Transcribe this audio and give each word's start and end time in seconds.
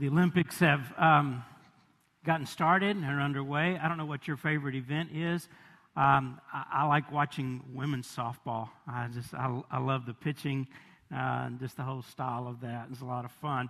The 0.00 0.08
Olympics 0.08 0.58
have 0.60 0.94
um, 0.96 1.44
gotten 2.24 2.46
started 2.46 2.96
and 2.96 3.04
are 3.04 3.20
underway. 3.20 3.76
I 3.76 3.86
don't 3.86 3.98
know 3.98 4.06
what 4.06 4.26
your 4.26 4.38
favorite 4.38 4.74
event 4.74 5.10
is. 5.14 5.46
Um, 5.94 6.40
I, 6.50 6.64
I, 6.72 6.86
like 6.86 7.12
watching 7.12 7.62
women's 7.74 8.08
softball. 8.08 8.70
I 8.88 9.08
just 9.08 9.34
I, 9.34 9.60
I 9.70 9.78
love 9.78 10.06
the 10.06 10.14
pitching 10.14 10.68
uh, 11.14 11.50
just 11.60 11.76
the 11.76 11.82
whole 11.82 12.00
style 12.00 12.48
of 12.48 12.62
that. 12.62 12.88
It's 12.90 13.02
a 13.02 13.04
lot 13.04 13.26
of 13.26 13.30
fun. 13.30 13.68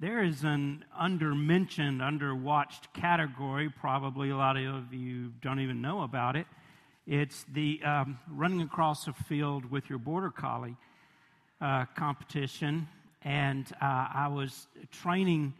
There 0.00 0.22
is 0.22 0.44
an 0.44 0.84
undermentioned, 0.94 2.02
underwatched 2.02 2.92
category. 2.92 3.70
Probably 3.70 4.28
a 4.28 4.36
lot 4.36 4.58
of 4.58 4.92
you 4.92 5.32
don't 5.40 5.60
even 5.60 5.80
know 5.80 6.02
about 6.02 6.36
it. 6.36 6.46
It's 7.06 7.46
the 7.54 7.80
um, 7.84 8.18
running 8.28 8.60
across 8.60 9.08
a 9.08 9.14
field 9.14 9.64
with 9.70 9.88
your 9.88 9.98
border 9.98 10.30
collie 10.30 10.76
uh, 11.62 11.86
competition, 11.96 12.86
and 13.22 13.66
uh, 13.80 14.08
I 14.12 14.28
was 14.28 14.66
training 14.92 15.54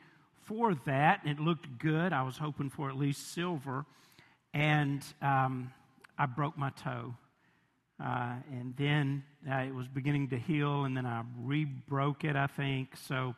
for 0.51 0.75
that. 0.85 1.21
It 1.25 1.39
looked 1.39 1.79
good. 1.79 2.13
I 2.13 2.23
was 2.25 2.37
hoping 2.37 2.71
for 2.71 2.91
at 2.91 2.97
least 2.97 3.33
silver. 3.33 3.87
And 4.53 5.01
um, 5.23 5.73
I 6.19 6.27
broke 6.27 6.59
my 6.59 6.71
toe. 6.71 7.15
Uh, 8.03 8.35
and 8.51 8.75
then 8.77 9.23
uh, 9.49 9.59
it 9.59 9.73
was 9.73 9.87
beginning 9.87 10.27
to 10.31 10.39
heal, 10.39 10.85
and 10.85 10.97
then 10.97 11.07
I 11.07 11.23
re 11.41 11.65
broke 11.65 12.25
it, 12.25 12.35
I 12.35 12.49
think. 12.49 12.97
So 12.97 13.37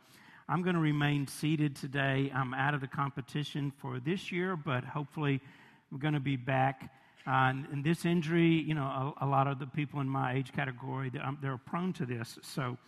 I'm 0.49 0.63
going 0.63 0.75
to 0.75 0.81
remain 0.81 1.27
seated 1.27 1.77
today. 1.77 2.33
I'm 2.35 2.55
out 2.55 2.73
of 2.73 2.81
the 2.81 2.87
competition 2.87 3.75
for 3.77 4.01
this 4.01 4.33
year, 4.33 4.57
but 4.57 4.83
hopefully 4.83 5.43
I'm 5.91 5.99
going 5.99 6.15
to 6.15 6.21
be 6.21 6.37
back. 6.37 6.95
Uh, 7.27 7.31
and, 7.31 7.67
and, 7.73 7.85
this 7.85 8.07
injury, 8.07 8.55
you 8.55 8.75
know, 8.75 9.15
a, 9.21 9.27
a, 9.27 9.29
lot 9.29 9.47
of 9.47 9.59
the 9.59 9.67
people 9.67 10.01
in 10.01 10.09
my 10.09 10.35
age 10.35 10.51
category, 10.53 11.11
they're, 11.11 11.25
um, 11.25 11.39
they're 11.43 11.59
prone 11.59 11.93
to 11.93 12.07
this. 12.07 12.39
So 12.43 12.79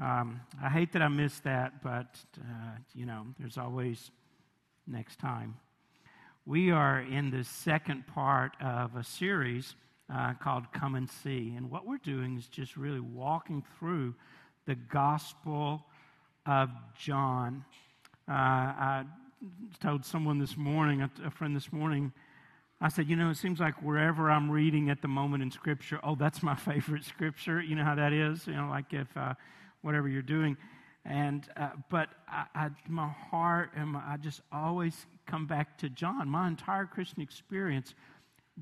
um, 0.00 0.40
I 0.62 0.70
hate 0.70 0.92
that 0.92 1.02
I 1.02 1.08
missed 1.08 1.44
that, 1.44 1.82
but, 1.82 2.16
uh, 2.40 2.78
you 2.94 3.04
know, 3.04 3.26
there's 3.38 3.58
always 3.58 4.10
next 4.86 5.18
time. 5.18 5.56
We 6.46 6.70
are 6.70 7.00
in 7.00 7.30
the 7.30 7.44
second 7.44 8.06
part 8.06 8.52
of 8.62 8.96
a 8.96 9.04
series 9.04 9.74
uh, 10.12 10.32
called 10.34 10.72
Come 10.72 10.94
and 10.94 11.08
See. 11.08 11.52
And 11.54 11.70
what 11.70 11.86
we're 11.86 11.98
doing 11.98 12.38
is 12.38 12.46
just 12.46 12.78
really 12.78 13.00
walking 13.00 13.62
through 13.78 14.14
the 14.66 14.74
Gospel 14.74 15.84
of 16.46 16.70
John. 16.98 17.64
Uh, 18.26 18.32
I 18.32 19.04
told 19.80 20.06
someone 20.06 20.38
this 20.38 20.56
morning, 20.56 21.02
a 21.02 21.30
friend 21.30 21.54
this 21.54 21.72
morning, 21.72 22.12
I 22.80 22.88
said, 22.88 23.06
you 23.06 23.16
know, 23.16 23.28
it 23.28 23.36
seems 23.36 23.60
like 23.60 23.82
wherever 23.82 24.30
I'm 24.30 24.50
reading 24.50 24.88
at 24.88 25.02
the 25.02 25.08
moment 25.08 25.42
in 25.42 25.50
Scripture, 25.50 26.00
oh, 26.02 26.14
that's 26.14 26.42
my 26.42 26.54
favorite 26.56 27.04
Scripture. 27.04 27.60
You 27.60 27.76
know 27.76 27.84
how 27.84 27.96
that 27.96 28.14
is? 28.14 28.46
You 28.46 28.54
know, 28.54 28.68
like 28.70 28.94
if 28.94 29.14
uh, 29.14 29.34
whatever 29.82 30.08
you're 30.08 30.22
doing. 30.22 30.56
And 31.04 31.48
uh, 31.56 31.70
but 31.88 32.10
I, 32.28 32.44
I, 32.54 32.70
my 32.88 33.08
heart 33.08 33.70
and 33.74 33.90
my, 33.90 34.02
I 34.06 34.16
just 34.16 34.42
always 34.52 35.06
come 35.26 35.46
back 35.46 35.78
to 35.78 35.88
John. 35.88 36.28
My 36.28 36.46
entire 36.46 36.84
Christian 36.84 37.22
experience, 37.22 37.94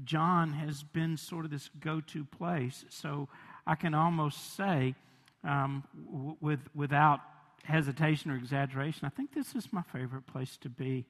John 0.05 0.53
has 0.53 0.83
been 0.83 1.17
sort 1.17 1.45
of 1.45 1.51
this 1.51 1.71
go-to 1.81 2.25
place. 2.25 2.85
So 2.91 3.29
I 3.67 3.75
can 3.75 3.95
almost 3.95 4.57
say, 4.57 4.95
um, 5.43 5.85
w- 6.13 6.37
with 6.41 6.61
without 6.75 7.21
hesitation 7.65 8.31
or 8.31 8.37
exaggeration, 8.37 9.05
I 9.05 9.11
think 9.11 9.35
this 9.35 9.55
is 9.55 9.73
my 9.73 9.83
favorite 9.83 10.27
place 10.27 10.57
to 10.59 10.69
be. 10.69 11.07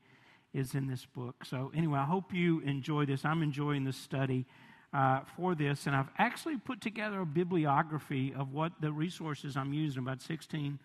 Is 0.55 0.75
in 0.75 0.87
this 0.87 1.05
book. 1.05 1.45
So 1.45 1.70
anyway, 1.77 1.98
I 1.98 2.06
hope 2.06 2.33
you 2.33 2.61
enjoy 2.61 3.05
this. 3.05 3.22
I'm 3.22 3.43
enjoying 3.43 3.84
this 3.84 3.98
study 3.98 4.47
uh, 4.92 5.20
for 5.36 5.55
this, 5.55 5.86
and 5.86 5.94
I've 5.94 6.08
actually 6.19 6.56
put 6.56 6.81
together 6.81 7.20
a 7.20 7.27
bibliography 7.27 8.33
of 8.34 8.53
what 8.53 8.72
the 8.81 8.92
resources 8.92 9.56
I'm 9.56 9.72
using, 9.72 10.03
about 10.03 10.22
16 10.22 10.78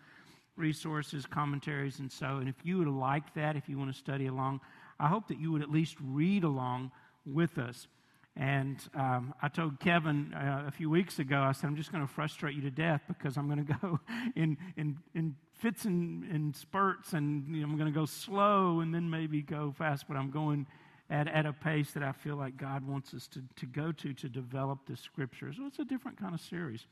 resources, 0.56 1.26
commentaries, 1.26 2.00
and 2.00 2.12
so. 2.12 2.38
And 2.38 2.50
if 2.50 2.56
you 2.64 2.78
would 2.80 2.88
like 2.88 3.34
that, 3.36 3.56
if 3.56 3.70
you 3.70 3.78
want 3.78 3.92
to 3.92 3.98
study 3.98 4.28
along, 4.28 4.60
I 5.00 5.08
hope 5.08 5.28
that 5.30 5.40
you 5.40 5.52
would 5.52 5.62
at 5.62 5.72
least 5.72 5.96
read 6.02 6.44
along 6.44 6.92
with 7.26 7.58
us. 7.58 7.88
And 8.36 8.80
um, 8.96 9.34
I 9.42 9.48
told 9.48 9.80
Kevin 9.80 10.34
uh, 10.34 10.64
a 10.68 10.72
few 10.72 10.90
weeks 10.90 11.20
ago, 11.20 11.40
I 11.42 11.52
said, 11.52 11.68
I'm 11.68 11.76
just 11.76 11.92
going 11.92 12.06
to 12.06 12.12
frustrate 12.12 12.56
you 12.56 12.62
to 12.64 12.72
death 12.72 13.02
because 13.08 13.38
I'm 13.38 13.48
going 13.48 13.66
to 13.66 13.74
go 13.82 14.00
in, 14.36 14.58
in, 14.76 14.98
in 15.14 15.36
fits 15.54 15.86
and, 15.86 16.56
spurts, 16.56 17.14
and 17.14 17.48
you 17.56 17.62
know, 17.62 17.68
I'm 17.68 17.78
going 17.78 17.92
to 17.92 17.98
go 17.98 18.06
slow 18.06 18.80
and 18.80 18.94
then 18.94 19.10
maybe 19.10 19.42
go 19.42 19.72
fast, 19.72 20.08
but 20.08 20.18
I'm 20.18 20.32
going 20.32 20.66
at, 21.14 21.28
at 21.28 21.46
a 21.46 21.54
pace 21.54 21.92
that 21.92 22.02
I 22.02 22.12
feel 22.12 22.36
like 22.36 22.58
God 22.58 22.86
wants 22.88 23.14
us 23.14 23.28
to, 23.28 23.44
to 23.58 23.68
go 23.68 23.92
to 23.92 24.14
to 24.14 24.28
develop 24.28 24.80
the 24.88 24.98
scriptures. 24.98 25.58
So 25.58 25.68
it's 25.68 25.78
a 25.78 25.86
different 25.86 26.18
kind 26.18 26.34
of 26.34 26.42
series. 26.42 26.88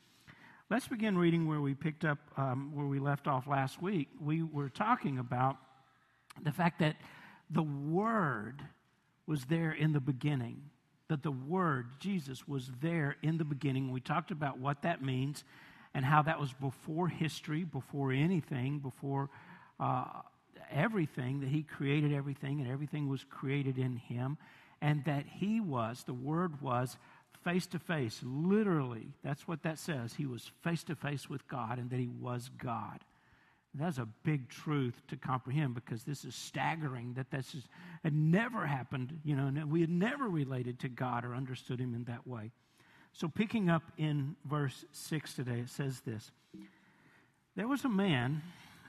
Let's 0.70 0.88
begin 0.88 1.18
reading 1.18 1.48
where 1.48 1.60
we 1.60 1.74
picked 1.74 2.06
up, 2.06 2.20
um, 2.38 2.72
where 2.76 2.86
we 2.86 3.00
left 3.00 3.28
off 3.28 3.48
last 3.48 3.82
week. 3.82 4.10
We 4.20 4.44
were 4.44 4.70
talking 4.70 5.18
about 5.18 5.58
the 6.44 6.52
fact 6.52 6.80
that 6.80 6.98
the 7.50 7.64
Word 7.64 8.62
was 9.26 9.46
there 9.46 9.72
in 9.72 9.92
the 9.92 10.00
beginning, 10.00 10.62
that 11.10 11.24
the 11.24 11.32
Word, 11.32 11.88
Jesus, 12.00 12.48
was 12.48 12.70
there 12.80 13.18
in 13.24 13.40
the 13.40 13.44
beginning. 13.44 13.92
We 13.92 14.02
talked 14.02 14.30
about 14.30 14.60
what 14.60 14.84
that 14.84 15.04
means 15.04 15.44
and 15.96 16.06
how 16.06 16.22
that 16.22 16.40
was 16.40 16.54
before 16.54 17.08
history, 17.08 17.64
before 17.64 18.12
anything, 18.12 18.80
before 18.80 19.32
uh, 19.80 20.06
everything, 20.72 21.42
that 21.42 21.50
He 21.50 21.64
created 21.64 22.14
everything, 22.14 22.60
and 22.62 22.70
everything 22.70 23.08
was 23.08 23.24
created 23.30 23.78
in 23.78 23.98
Him, 23.98 24.38
and 24.82 25.04
that 25.06 25.26
He 25.28 25.60
was, 25.60 26.04
the 26.04 26.14
Word 26.14 26.62
was, 26.62 26.98
face 27.44 27.68
to 27.68 27.80
face. 27.80 28.20
Literally, 28.24 29.14
that's 29.24 29.48
what 29.48 29.64
that 29.64 29.80
says. 29.80 30.14
He 30.14 30.26
was 30.26 30.52
face 30.64 30.84
to 30.86 30.96
face 30.96 31.30
with 31.30 31.48
God, 31.48 31.80
and 31.80 31.90
that 31.90 32.00
He 32.00 32.08
was 32.08 32.50
God. 32.58 33.00
That's 33.74 34.00
a 34.00 34.08
big 34.24 34.50
truth 34.50 35.02
to 35.08 35.16
comprehend 35.16 35.76
because 35.76 36.04
this 36.04 36.26
is 36.26 36.36
staggering 36.36 37.14
that 37.14 37.32
this 37.32 37.56
is, 37.56 37.64
had 38.04 38.14
never 38.14 38.66
happened, 38.68 39.20
you 39.24 39.36
know, 39.36 39.48
and 39.48 39.72
we 39.72 39.80
had 39.80 39.90
never 39.90 40.28
related 40.28 40.80
to 40.80 40.90
God 40.90 41.24
or 41.24 41.34
understood 41.34 41.80
Him 41.80 41.96
in 41.96 42.04
that 42.06 42.28
way. 42.28 42.52
So, 43.14 43.28
picking 43.28 43.70
up 43.70 43.84
in 43.98 44.36
verse 44.46 44.86
6 44.92 45.36
today, 45.36 45.60
it 45.60 45.70
says 45.70 46.02
this 46.02 46.32
There 47.56 47.68
was 47.68 47.86
a 47.86 47.90
man 47.90 48.42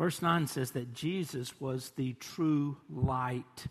Verse 0.00 0.22
9 0.22 0.46
says 0.46 0.70
that 0.70 0.94
Jesus 0.94 1.60
was 1.60 1.90
the 1.90 2.14
true 2.14 2.78
light. 2.88 3.66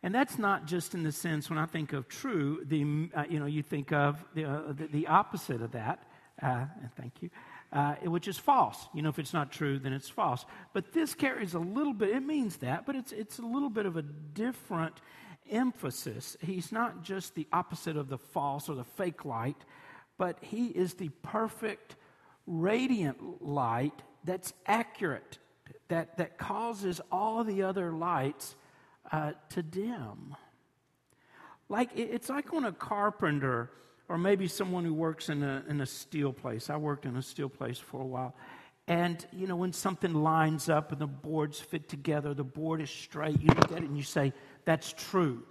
And 0.00 0.14
that's 0.14 0.38
not 0.38 0.68
just 0.68 0.94
in 0.94 1.02
the 1.02 1.10
sense 1.10 1.50
when 1.50 1.58
I 1.58 1.66
think 1.66 1.92
of 1.92 2.06
true, 2.06 2.62
the, 2.64 3.10
uh, 3.12 3.24
you 3.28 3.40
know, 3.40 3.46
you 3.46 3.64
think 3.64 3.92
of 3.92 4.24
the, 4.36 4.44
uh, 4.44 4.60
the, 4.68 4.86
the, 4.86 5.08
opposite 5.08 5.60
of 5.60 5.72
that. 5.72 6.04
Uh, 6.40 6.66
thank 6.96 7.22
you. 7.22 7.30
Uh, 7.72 7.96
which 8.04 8.28
is 8.28 8.38
false. 8.38 8.86
You 8.94 9.02
know, 9.02 9.08
if 9.08 9.18
it's 9.18 9.32
not 9.32 9.50
true, 9.50 9.80
then 9.80 9.92
it's 9.92 10.08
false. 10.08 10.44
But 10.74 10.92
this 10.92 11.12
carries 11.12 11.54
a 11.54 11.58
little 11.58 11.92
bit, 11.92 12.10
it 12.10 12.24
means 12.24 12.58
that, 12.58 12.86
but 12.86 12.94
it's, 12.94 13.10
it's 13.10 13.40
a 13.40 13.44
little 13.44 13.70
bit 13.70 13.84
of 13.84 13.96
a 13.96 14.02
different 14.02 14.94
emphasis. 15.50 16.36
He's 16.40 16.70
not 16.70 17.02
just 17.02 17.34
the 17.34 17.48
opposite 17.52 17.96
of 17.96 18.08
the 18.08 18.18
false 18.18 18.68
or 18.68 18.76
the 18.76 18.84
fake 18.84 19.24
light, 19.24 19.56
but 20.18 20.38
he 20.40 20.66
is 20.66 20.94
the 20.94 21.08
perfect, 21.24 21.96
radiant 22.46 23.42
light 23.42 24.02
that's 24.24 24.52
accurate, 24.66 25.38
that, 25.88 26.16
that 26.18 26.38
causes 26.38 27.00
all 27.10 27.44
the 27.44 27.62
other 27.62 27.92
lights 27.92 28.54
uh, 29.10 29.32
to 29.50 29.62
dim. 29.62 30.34
Like 31.68 31.90
it's 31.96 32.28
like 32.28 32.52
when 32.52 32.64
a 32.64 32.72
carpenter 32.72 33.70
or 34.08 34.18
maybe 34.18 34.46
someone 34.46 34.84
who 34.84 34.92
works 34.92 35.28
in 35.28 35.42
a, 35.42 35.64
in 35.68 35.80
a 35.80 35.86
steel 35.86 36.32
place. 36.32 36.68
I 36.68 36.76
worked 36.76 37.06
in 37.06 37.16
a 37.16 37.22
steel 37.22 37.48
place 37.48 37.78
for 37.78 38.00
a 38.00 38.04
while. 38.04 38.34
And, 38.88 39.24
you 39.32 39.46
know, 39.46 39.56
when 39.56 39.72
something 39.72 40.12
lines 40.12 40.68
up 40.68 40.92
and 40.92 41.00
the 41.00 41.06
boards 41.06 41.58
fit 41.60 41.88
together, 41.88 42.34
the 42.34 42.44
board 42.44 42.82
is 42.82 42.90
straight, 42.90 43.40
you 43.40 43.48
look 43.48 43.72
at 43.72 43.78
it 43.78 43.84
and 43.84 43.96
you 43.96 44.02
say, 44.02 44.32
that's 44.64 44.92
true. 44.92 45.42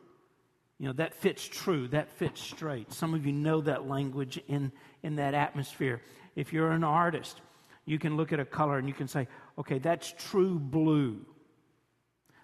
You 0.77 0.87
know, 0.87 0.93
that 0.93 1.13
fits 1.13 1.47
true, 1.47 1.87
that 1.89 2.11
fits 2.11 2.41
straight. 2.41 2.91
Some 2.91 3.13
of 3.13 3.25
you 3.25 3.31
know 3.31 3.61
that 3.61 3.87
language 3.87 4.39
in, 4.47 4.71
in 5.01 5.15
that 5.15 5.33
atmosphere. 5.33 6.01
If 6.35 6.53
you're 6.53 6.71
an 6.71 6.83
artist, 6.83 7.41
you 7.85 7.99
can 7.99 8.17
look 8.17 8.31
at 8.31 8.39
a 8.39 8.45
color 8.45 8.77
and 8.77 8.87
you 8.87 8.93
can 8.93 9.07
say, 9.07 9.27
okay, 9.57 9.79
that's 9.79 10.13
true 10.17 10.59
blue. 10.59 11.25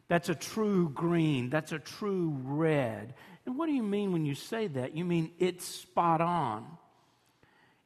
That's 0.08 0.30
a 0.30 0.36
true 0.36 0.90
green. 0.90 1.50
That's 1.50 1.72
a 1.72 1.80
true 1.80 2.38
red. 2.44 3.14
And 3.46 3.58
what 3.58 3.68
do 3.68 3.74
you 3.74 3.84
mean 3.84 4.14
when 4.14 4.26
you 4.26 4.36
say 4.36 4.68
that? 4.68 4.96
You 4.96 5.06
mean 5.06 5.32
it's 5.40 5.66
spot 5.66 6.22
on. 6.22 6.66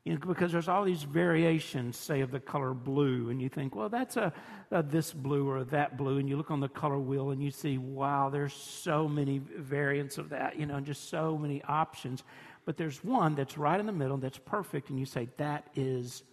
You 0.04 0.14
know, 0.14 0.20
because 0.20 0.52
there's 0.52 0.68
all 0.68 0.84
these 0.84 1.04
variations, 1.04 1.96
say, 1.96 2.22
of 2.22 2.32
the 2.32 2.40
color 2.40 2.74
blue, 2.74 3.30
and 3.30 3.40
you 3.40 3.50
think, 3.50 3.76
well, 3.76 3.90
that's 3.90 4.18
a, 4.18 4.34
a, 4.72 4.82
this 4.82 5.14
blue 5.14 5.48
or 5.48 5.64
that 5.66 5.96
blue, 5.96 6.18
and 6.18 6.28
you 6.28 6.38
look 6.38 6.50
on 6.50 6.60
the 6.60 6.68
color 6.68 6.98
wheel 6.98 7.30
and 7.30 7.44
you 7.44 7.52
see, 7.52 7.78
wow, 7.78 8.30
there's 8.32 8.54
so 8.54 9.08
many 9.08 9.38
variants 9.38 10.18
of 10.18 10.30
that, 10.30 10.58
you 10.58 10.66
know, 10.66 10.78
and 10.78 10.88
just 10.88 11.10
so 11.10 11.38
many 11.38 11.64
options. 11.66 12.24
But 12.66 12.78
there's 12.78 13.04
one 13.04 13.36
that's 13.36 13.60
right 13.60 13.80
in 13.80 13.86
the 13.86 13.92
middle 13.92 14.18
that's 14.18 14.40
perfect, 14.40 14.90
and 14.90 15.00
you 15.00 15.06
say, 15.06 15.30
that 15.38 15.68
is 15.76 16.24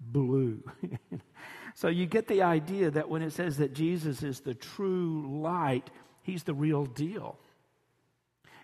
blue. 0.00 0.62
so 1.74 1.88
you 1.88 2.06
get 2.06 2.28
the 2.28 2.42
idea 2.42 2.90
that 2.90 3.08
when 3.08 3.22
it 3.22 3.32
says 3.32 3.58
that 3.58 3.74
Jesus 3.74 4.22
is 4.22 4.40
the 4.40 4.54
true 4.54 5.40
light, 5.40 5.90
he's 6.22 6.42
the 6.42 6.54
real 6.54 6.84
deal. 6.84 7.38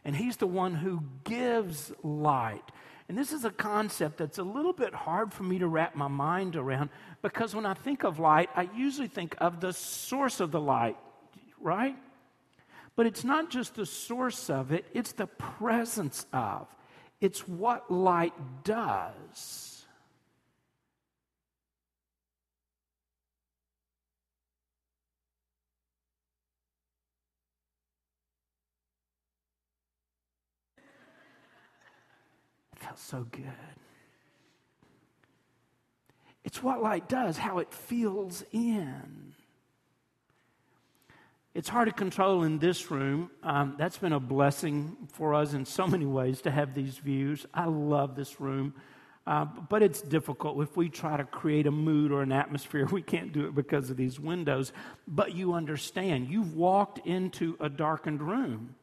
And 0.05 0.17
he's 0.17 0.37
the 0.37 0.47
one 0.47 0.75
who 0.75 1.03
gives 1.25 1.93
light. 2.03 2.65
And 3.09 3.19
this 3.19 3.33
is 3.33 3.45
a 3.45 3.51
concept 3.51 4.19
that's 4.19 4.39
a 4.39 4.45
little 4.45 4.73
bit 4.73 4.95
hard 4.95 5.33
for 5.33 5.43
me 5.43 5.59
to 5.59 5.67
wrap 5.67 5.97
my 5.97 6.07
mind 6.09 6.55
around 6.55 6.91
because 7.23 7.55
when 7.55 7.67
I 7.67 7.75
think 7.75 8.05
of 8.05 8.19
light, 8.19 8.49
I 8.55 8.69
usually 8.77 9.09
think 9.09 9.35
of 9.39 9.61
the 9.61 9.73
source 9.73 10.39
of 10.39 10.53
the 10.53 10.61
light, 10.61 10.97
right? 11.61 11.97
But 12.97 13.07
it's 13.07 13.25
not 13.25 13.51
just 13.51 13.75
the 13.75 13.85
source 13.85 14.49
of 14.49 14.73
it, 14.73 14.85
it's 14.95 15.13
the 15.13 15.27
presence 15.27 16.25
of. 16.33 16.69
It's 17.21 17.47
what 17.47 17.91
light 17.91 18.35
does. 18.63 19.70
So 32.99 33.27
good. 33.31 33.45
It's 36.45 36.63
what 36.63 36.83
light 36.83 37.09
does, 37.09 37.37
how 37.37 37.59
it 37.59 37.73
fills 37.73 38.43
in. 38.53 39.35
It's 41.53 41.69
hard 41.69 41.89
to 41.89 41.95
control 41.95 42.45
in 42.45 42.59
this 42.59 42.91
room. 42.91 43.31
Um, 43.43 43.75
that's 43.77 43.99
been 43.99 44.13
a 44.13 44.21
blessing 44.21 44.97
for 45.13 45.35
us 45.35 45.53
in 45.53 45.65
so 45.65 45.87
many 45.87 46.07
ways 46.07 46.43
to 46.43 46.51
have 46.51 46.75
these 46.75 46.99
views. 46.99 47.45
I 47.53 47.67
love 47.67 48.15
this 48.15 48.41
room. 48.41 48.75
Uh, 49.27 49.45
but 49.69 49.83
it's 49.83 50.01
difficult 50.01 50.61
if 50.63 50.77
we 50.77 50.89
try 50.89 51.17
to 51.17 51.25
create 51.25 51.67
a 51.67 51.71
mood 51.71 52.13
or 52.13 52.23
an 52.23 52.33
atmosphere. 52.33 52.87
We 52.91 53.03
can't 53.03 53.33
do 53.33 53.47
it 53.47 53.55
because 53.55 53.91
of 53.91 53.97
these 53.97 54.19
windows. 54.19 54.73
But 55.07 55.35
you 55.35 55.53
understand, 55.55 56.29
you've 56.29 56.57
walked 56.57 57.05
into 57.07 57.57
a 57.61 57.69
darkened 57.69 58.23
room 58.23 58.77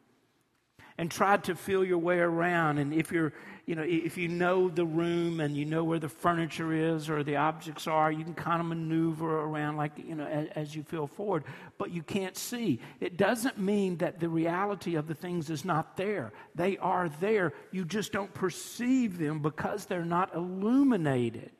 and 0.97 1.11
tried 1.11 1.43
to 1.43 1.55
feel 1.55 1.83
your 1.83 1.99
way 1.99 2.19
around. 2.19 2.79
And 2.79 2.93
if 2.93 3.11
you're, 3.11 3.33
you 3.65 3.75
know, 3.75 3.83
if 3.83 4.17
you 4.17 4.27
know 4.27 4.67
the 4.67 4.85
room 4.85 5.39
and 5.39 5.55
you 5.55 5.65
know 5.65 5.83
where 5.83 5.99
the 5.99 6.09
furniture 6.09 6.73
is 6.73 7.09
or 7.09 7.23
the 7.23 7.35
objects 7.35 7.85
are, 7.85 8.11
you 8.11 8.23
can 8.23 8.33
kind 8.33 8.59
of 8.59 8.65
maneuver 8.65 9.41
around 9.41 9.77
like, 9.77 9.91
you 9.97 10.15
know, 10.15 10.25
as, 10.25 10.47
as 10.55 10.75
you 10.75 10.83
feel 10.83 11.05
forward, 11.05 11.43
but 11.77 11.91
you 11.91 12.01
can't 12.01 12.35
see. 12.35 12.79
It 12.99 13.17
doesn't 13.17 13.59
mean 13.59 13.97
that 13.97 14.19
the 14.19 14.29
reality 14.29 14.95
of 14.95 15.07
the 15.07 15.15
things 15.15 15.49
is 15.49 15.63
not 15.63 15.97
there. 15.97 16.33
They 16.55 16.77
are 16.77 17.09
there. 17.19 17.53
You 17.71 17.85
just 17.85 18.11
don't 18.11 18.33
perceive 18.33 19.19
them 19.19 19.39
because 19.39 19.85
they're 19.85 20.05
not 20.05 20.33
illuminated. 20.33 21.51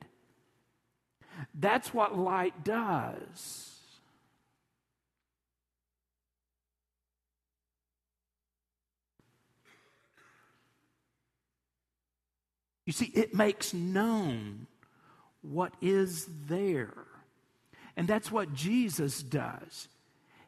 That's 1.54 1.94
what 1.94 2.18
light 2.18 2.64
does. 2.64 3.77
You 12.88 12.94
see, 12.94 13.12
it 13.14 13.36
makes 13.36 13.74
known 13.74 14.66
what 15.42 15.74
is 15.82 16.26
there. 16.46 16.94
And 17.98 18.08
that's 18.08 18.32
what 18.32 18.54
Jesus 18.54 19.22
does. 19.22 19.90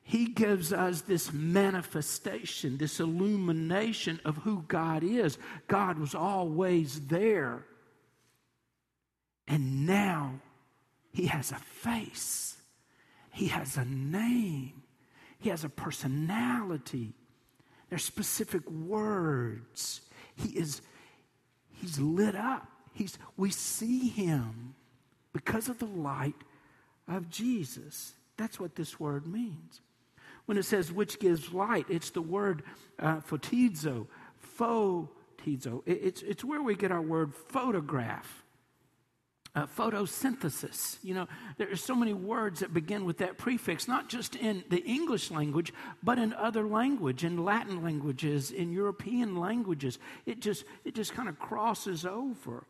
He 0.04 0.28
gives 0.28 0.72
us 0.72 1.02
this 1.02 1.34
manifestation, 1.34 2.78
this 2.78 3.02
illumination 3.02 4.22
of 4.24 4.38
who 4.38 4.64
God 4.70 5.04
is. 5.04 5.38
God 5.68 6.00
was 6.00 6.16
always 6.16 7.02
there. 7.08 7.66
And 9.46 9.86
now 9.86 10.40
he 11.12 11.26
has 11.26 11.52
a 11.52 11.56
face, 11.56 12.56
he 13.32 13.48
has 13.48 13.76
a 13.76 13.84
name, 13.84 14.82
he 15.40 15.50
has 15.50 15.66
a 15.66 15.70
personality. 15.70 17.16
There's 17.90 18.06
specific 18.06 18.70
words. 18.70 20.02
He 20.36 20.58
is 20.58 20.82
He's 21.80 22.00
lit 22.00 22.36
up. 22.36 22.68
He's, 22.94 23.18
we 23.38 23.52
see 23.52 24.10
him 24.10 24.76
because 25.34 25.70
of 25.70 25.80
the 25.80 25.86
light 25.86 26.36
of 27.08 27.30
Jesus. 27.30 28.14
That's 28.38 28.60
what 28.60 28.76
this 28.76 29.00
word 29.00 29.26
means. 29.26 29.82
When 30.46 30.58
it 30.58 30.66
says 30.66 30.92
which 30.92 31.20
gives 31.20 31.54
light, 31.54 31.86
it's 31.90 32.10
the 32.10 32.22
word 32.22 32.64
uh, 32.98 33.18
photizo, 33.22 34.08
photizo. 34.58 35.84
It, 35.86 36.00
it's, 36.04 36.22
it's 36.24 36.44
where 36.44 36.62
we 36.62 36.76
get 36.76 36.92
our 36.92 37.02
word 37.02 37.34
photograph 37.34 38.44
uh, 39.56 39.66
photosynthesis. 39.66 40.98
You 41.04 41.16
know, 41.16 41.28
there 41.58 41.72
are 41.72 41.76
so 41.76 41.96
many 41.96 42.14
words 42.14 42.60
that 42.60 42.74
begin 42.74 43.06
with 43.06 43.18
that 43.20 43.38
prefix, 43.38 43.88
not 43.88 44.10
just 44.10 44.36
in 44.36 44.64
the 44.70 44.84
English 44.84 45.32
language, 45.32 45.74
but 46.04 46.20
in 46.20 46.34
other 46.34 46.64
language, 46.64 47.24
in 47.24 47.44
Latin 47.44 47.84
languages, 47.84 48.52
in 48.52 48.72
European 48.72 49.36
languages. 49.36 50.00
It 50.26 50.40
just 50.40 50.66
it 50.86 50.96
just 50.96 51.14
kind 51.14 51.30
of 51.30 51.40
crosses 51.40 52.06
over 52.06 52.66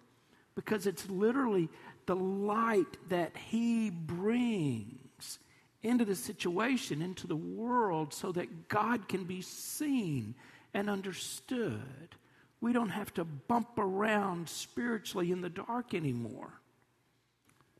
because 0.55 0.87
it's 0.87 1.09
literally 1.09 1.69
the 2.05 2.15
light 2.15 2.97
that 3.09 3.35
he 3.37 3.89
brings 3.89 5.39
into 5.81 6.03
the 6.03 6.15
situation, 6.15 7.01
into 7.01 7.27
the 7.27 7.35
world, 7.35 8.13
so 8.13 8.31
that 8.31 8.67
God 8.67 9.07
can 9.07 9.23
be 9.25 9.41
seen 9.41 10.35
and 10.73 10.89
understood. 10.89 12.15
We 12.61 12.73
don't 12.73 12.89
have 12.89 13.13
to 13.13 13.23
bump 13.23 13.77
around 13.77 14.49
spiritually 14.49 15.31
in 15.31 15.39
the 15.39 15.49
dark 15.49 15.93
anymore 15.93 16.59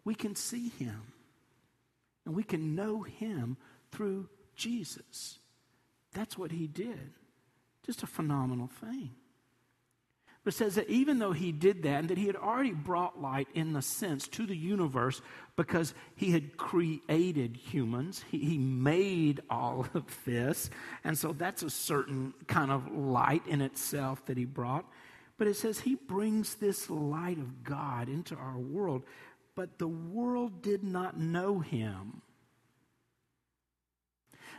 we 0.04 0.16
can 0.16 0.36
see 0.36 0.70
him 0.70 1.02
and 2.26 2.36
we 2.36 2.44
can 2.44 2.76
know 2.76 3.02
him 3.02 3.58
through 3.92 4.30
Jesus. 4.56 5.40
That's 6.14 6.38
what 6.38 6.52
he 6.52 6.68
did. 6.68 7.12
Just 7.86 8.04
a 8.04 8.08
phenomenal 8.08 8.68
thing. 8.68 9.12
But 10.44 10.54
it 10.54 10.58
says 10.58 10.76
that 10.76 10.90
even 10.90 11.20
though 11.20 11.34
he 11.34 11.52
did 11.52 11.84
that, 11.84 12.00
and 12.00 12.10
that 12.10 12.18
he 12.18 12.28
had 12.28 12.36
already 12.36 12.72
brought 12.72 13.22
light 13.22 13.48
in 13.54 13.74
the 13.74 13.82
sense 13.82 14.28
to 14.30 14.46
the 14.46 14.56
universe 14.56 15.22
because 15.58 15.94
he 16.16 16.32
had 16.32 16.56
created 16.56 17.58
humans, 17.58 18.24
he, 18.32 18.40
he 18.40 18.58
made 18.58 19.42
all 19.50 19.86
of 19.94 20.06
this. 20.26 20.70
And 21.04 21.18
so 21.18 21.34
that's 21.34 21.62
a 21.62 21.70
certain 21.70 22.34
kind 22.48 22.72
of 22.72 22.90
light 22.92 23.46
in 23.48 23.62
itself 23.62 24.26
that 24.28 24.38
he 24.38 24.46
brought. 24.46 24.86
But 25.38 25.48
it 25.48 25.56
says 25.56 25.80
he 25.80 25.96
brings 25.96 26.56
this 26.56 26.90
light 26.90 27.38
of 27.38 27.64
God 27.64 28.08
into 28.08 28.36
our 28.36 28.58
world 28.58 29.04
but 29.60 29.78
the 29.78 29.90
world 29.90 30.62
did 30.62 30.86
not 30.86 31.20
know 31.20 31.60
him. 31.60 32.22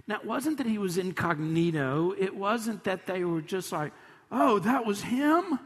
Now, 0.07 0.17
it 0.17 0.27
wasn't 0.27 0.59
that 0.59 0.67
he 0.67 0.77
was 0.77 0.99
incognito. 0.99 2.15
It 2.19 2.37
wasn't 2.37 2.85
that 2.85 3.07
they 3.07 3.25
were 3.25 3.41
just 3.41 3.73
like, 3.73 3.95
oh, 4.31 4.59
that 4.59 4.85
was 4.85 5.01
him? 5.01 5.59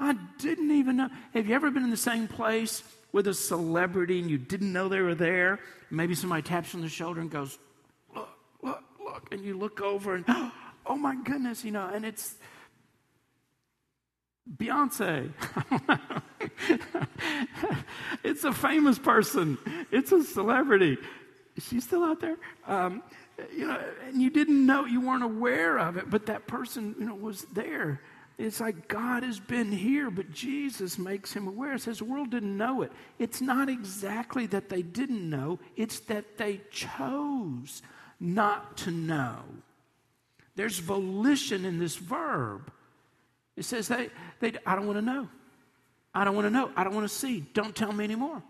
I 0.00 0.16
didn't 0.38 0.72
even 0.72 0.96
know. 0.96 1.10
Have 1.32 1.46
you 1.46 1.54
ever 1.54 1.70
been 1.70 1.84
in 1.84 1.90
the 1.90 1.96
same 1.96 2.26
place 2.26 2.82
with 3.12 3.28
a 3.28 3.34
celebrity 3.34 4.18
and 4.18 4.28
you 4.28 4.36
didn't 4.36 4.72
know 4.72 4.88
they 4.88 5.00
were 5.00 5.14
there? 5.14 5.60
Maybe 5.88 6.16
somebody 6.16 6.42
taps 6.42 6.72
you 6.72 6.78
on 6.78 6.82
the 6.82 6.88
shoulder 6.88 7.20
and 7.20 7.30
goes, 7.30 7.60
look, 8.12 8.30
look, 8.64 8.82
look. 8.98 9.28
And 9.30 9.44
you 9.44 9.56
look 9.56 9.80
over 9.80 10.16
and, 10.16 10.24
oh 10.86 10.96
my 10.96 11.14
goodness, 11.22 11.64
you 11.64 11.70
know, 11.70 11.86
and 11.86 12.04
it's 12.04 12.34
Beyonce. 14.56 15.32
it's 18.24 18.44
a 18.44 18.52
famous 18.52 18.98
person. 18.98 19.58
It's 19.90 20.12
a 20.12 20.24
celebrity. 20.24 20.98
Is 21.56 21.66
she 21.68 21.80
still 21.80 22.04
out 22.04 22.20
there? 22.20 22.36
Um, 22.66 23.02
you 23.54 23.66
know, 23.66 23.78
and 24.06 24.20
you 24.20 24.30
didn't 24.30 24.64
know, 24.64 24.84
you 24.84 25.00
weren't 25.00 25.22
aware 25.22 25.78
of 25.78 25.96
it, 25.96 26.10
but 26.10 26.26
that 26.26 26.46
person, 26.46 26.94
you 26.98 27.06
know, 27.06 27.14
was 27.14 27.44
there. 27.52 28.00
It's 28.38 28.60
like 28.60 28.88
God 28.88 29.22
has 29.22 29.38
been 29.38 29.70
here, 29.70 30.10
but 30.10 30.32
Jesus 30.32 30.98
makes 30.98 31.32
him 31.32 31.46
aware. 31.46 31.74
It 31.74 31.82
says 31.82 31.98
the 31.98 32.04
world 32.04 32.30
didn't 32.30 32.56
know 32.56 32.82
it. 32.82 32.92
It's 33.18 33.40
not 33.40 33.68
exactly 33.68 34.46
that 34.46 34.68
they 34.68 34.82
didn't 34.82 35.28
know, 35.28 35.60
it's 35.76 36.00
that 36.00 36.38
they 36.38 36.62
chose 36.70 37.82
not 38.18 38.76
to 38.78 38.90
know. 38.90 39.40
There's 40.54 40.78
volition 40.78 41.64
in 41.64 41.78
this 41.78 41.96
verb 41.96 42.70
It 43.56 43.64
says 43.64 43.88
they, 43.88 44.10
they 44.40 44.52
I 44.66 44.74
don't 44.74 44.86
want 44.86 44.98
to 44.98 45.04
know. 45.04 45.28
I 46.14 46.24
don't 46.24 46.34
want 46.34 46.46
to 46.46 46.50
know. 46.50 46.70
I 46.76 46.84
don't 46.84 46.94
want 46.94 47.08
to 47.08 47.14
see. 47.14 47.40
Don't 47.54 47.74
tell 47.74 47.92
me 47.92 48.04
anymore. 48.04 48.42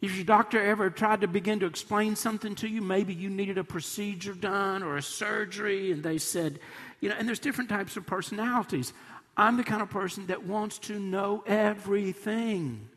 If 0.00 0.16
your 0.16 0.24
doctor 0.24 0.62
ever 0.62 0.88
tried 0.88 1.20
to 1.20 1.28
begin 1.28 1.60
to 1.60 1.66
explain 1.66 2.16
something 2.16 2.54
to 2.56 2.68
you, 2.68 2.80
maybe 2.80 3.12
you 3.12 3.28
needed 3.28 3.58
a 3.58 3.64
procedure 3.64 4.32
done 4.32 4.82
or 4.82 4.96
a 4.96 5.02
surgery, 5.02 5.92
and 5.92 6.02
they 6.02 6.16
said, 6.16 6.58
you 7.00 7.10
know, 7.10 7.16
and 7.18 7.28
there's 7.28 7.38
different 7.38 7.68
types 7.68 7.98
of 7.98 8.06
personalities. 8.06 8.94
I'm 9.36 9.58
the 9.58 9.64
kind 9.64 9.82
of 9.82 9.90
person 9.90 10.26
that 10.28 10.44
wants 10.44 10.78
to 10.80 10.98
know 10.98 11.44
everything. 11.46 12.88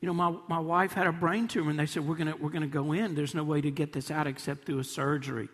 You 0.00 0.08
know, 0.08 0.14
my, 0.14 0.34
my 0.48 0.58
wife 0.58 0.92
had 0.92 1.06
a 1.06 1.12
brain 1.12 1.48
tumor, 1.48 1.70
and 1.70 1.78
they 1.78 1.86
said, 1.86 2.06
We're 2.06 2.16
going 2.16 2.32
we're 2.40 2.50
gonna 2.50 2.66
go 2.66 2.92
in. 2.92 3.14
There's 3.14 3.34
no 3.34 3.44
way 3.44 3.60
to 3.60 3.70
get 3.70 3.92
this 3.92 4.10
out 4.10 4.26
except 4.26 4.66
through 4.66 4.80
a 4.80 4.84
surgery. 4.84 5.48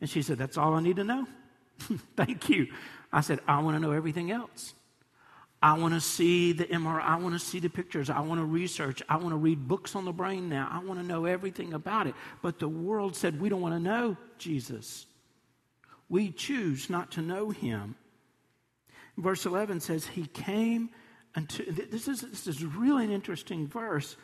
And 0.00 0.10
she 0.10 0.20
said, 0.20 0.36
That's 0.36 0.58
all 0.58 0.74
I 0.74 0.80
need 0.80 0.96
to 0.96 1.04
know. 1.04 1.26
Thank 2.16 2.48
you. 2.48 2.68
I 3.14 3.20
said, 3.20 3.40
I 3.46 3.60
want 3.60 3.76
to 3.76 3.80
know 3.80 3.92
everything 3.92 4.30
else. 4.30 4.74
I 5.62 5.78
want 5.78 5.94
to 5.94 6.00
see 6.00 6.52
the 6.52 6.64
MRI. 6.64 7.00
I 7.00 7.16
want 7.16 7.34
to 7.34 7.38
see 7.38 7.58
the 7.58 7.70
pictures. 7.70 8.10
I 8.10 8.20
want 8.20 8.40
to 8.40 8.44
research. 8.44 9.02
I 9.08 9.16
want 9.16 9.30
to 9.30 9.36
read 9.36 9.66
books 9.66 9.96
on 9.96 10.04
the 10.04 10.12
brain 10.12 10.48
now. 10.48 10.68
I 10.70 10.84
want 10.84 11.00
to 11.00 11.06
know 11.06 11.24
everything 11.24 11.72
about 11.72 12.06
it. 12.06 12.14
But 12.42 12.58
the 12.58 12.68
world 12.68 13.16
said, 13.16 13.40
We 13.40 13.48
don't 13.48 13.62
want 13.62 13.74
to 13.74 13.80
know 13.80 14.16
Jesus. 14.36 15.06
We 16.10 16.30
choose 16.30 16.90
not 16.90 17.12
to 17.12 17.22
know 17.22 17.48
him. 17.48 17.96
Verse 19.16 19.46
11 19.46 19.80
says, 19.80 20.06
He 20.06 20.26
came 20.26 20.90
unto. 21.34 21.70
This 21.72 22.08
is, 22.08 22.20
this 22.20 22.46
is 22.46 22.62
really 22.64 23.04
an 23.04 23.10
interesting 23.10 23.66
verse. 23.66 24.16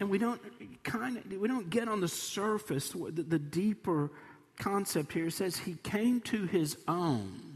And 0.00 0.10
we 0.10 0.18
don't 0.18 0.40
kind 0.82 1.18
of 1.18 1.30
we 1.32 1.46
don't 1.46 1.70
get 1.70 1.88
on 1.88 2.00
the 2.00 2.08
surface 2.08 2.90
the, 2.90 3.22
the 3.22 3.38
deeper 3.38 4.10
concept 4.58 5.12
here. 5.12 5.26
It 5.26 5.32
says 5.32 5.56
he 5.56 5.76
came 5.82 6.20
to 6.22 6.44
his 6.44 6.76
own, 6.86 7.49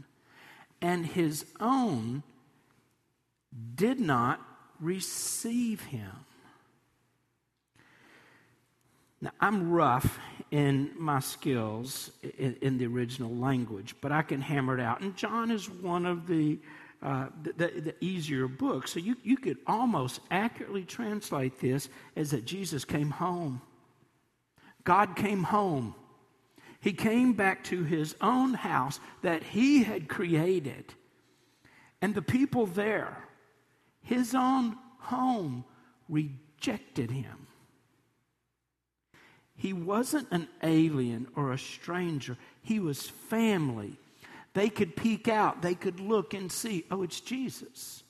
and 0.81 1.05
his 1.05 1.45
own 1.59 2.23
did 3.75 3.99
not 3.99 4.41
receive 4.79 5.81
him. 5.81 6.11
Now, 9.21 9.31
I'm 9.39 9.71
rough 9.71 10.19
in 10.51 10.91
my 10.97 11.19
skills 11.19 12.11
in, 12.37 12.57
in, 12.61 12.77
the 12.77 12.85
original 12.85 13.33
language, 13.33 13.95
but 14.01 14.11
I 14.11 14.21
can 14.21 14.41
hammer 14.41 14.77
it 14.77 14.81
out. 14.81 15.01
And 15.01 15.15
John 15.15 15.51
is 15.51 15.69
one 15.69 16.05
of 16.05 16.27
the, 16.27 16.59
uh, 17.01 17.27
the, 17.41 17.53
the, 17.53 17.81
the, 17.81 17.95
easier 18.01 18.47
books. 18.47 18.91
So 18.91 18.99
you, 18.99 19.15
you 19.23 19.37
could 19.37 19.57
almost 19.65 20.19
accurately 20.29 20.83
translate 20.83 21.59
this 21.59 21.89
as 22.15 22.31
that 22.31 22.45
Jesus 22.45 22.85
came 22.85 23.09
home. 23.09 23.61
God 24.83 25.15
came 25.15 25.43
home. 25.43 25.95
He 26.85 26.93
came 26.93 27.33
back 27.33 27.63
to 27.63 27.83
his 27.83 28.15
own 28.21 28.53
house 28.53 28.99
that 29.23 29.41
he 29.41 29.81
had 29.81 30.07
created. 30.07 30.93
And 31.99 32.13
the 32.13 32.21
people 32.21 32.67
there, 32.67 33.17
his 34.03 34.35
own 34.35 34.77
home, 34.99 35.65
rejected 36.07 37.09
him. 37.09 37.47
He 39.55 39.73
wasn't 39.73 40.27
an 40.29 40.47
alien 40.61 41.25
or 41.35 41.53
a 41.53 41.57
stranger, 41.57 42.37
he 42.61 42.79
was 42.79 43.09
family. 43.09 43.97
They 44.53 44.69
could 44.69 44.95
peek 44.95 45.27
out, 45.27 45.63
they 45.63 45.73
could 45.73 45.99
look 45.99 46.35
and 46.35 46.51
see, 46.51 46.85
oh, 46.91 47.01
it's 47.01 47.19
Jesus. 47.19 48.03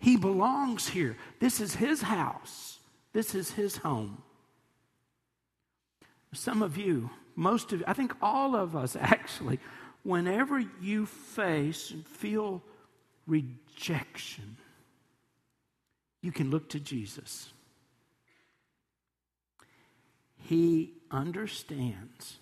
He 0.00 0.16
belongs 0.16 0.88
here. 0.88 1.16
This 1.38 1.60
is 1.60 1.76
his 1.76 2.02
house, 2.02 2.80
this 3.12 3.32
is 3.32 3.52
his 3.52 3.76
home. 3.76 4.22
Some 6.32 6.62
of 6.62 6.76
you 6.76 7.10
most 7.36 7.72
of 7.72 7.84
I 7.86 7.92
think 7.92 8.14
all 8.20 8.56
of 8.56 8.74
us 8.74 8.96
actually, 9.00 9.60
whenever 10.02 10.58
you 10.80 11.06
face 11.06 11.90
and 11.90 12.04
feel 12.06 12.62
rejection, 13.26 14.56
you 16.22 16.32
can 16.32 16.50
look 16.50 16.70
to 16.70 16.80
Jesus. 16.80 17.52
He 20.38 20.94
understands. 21.10 22.38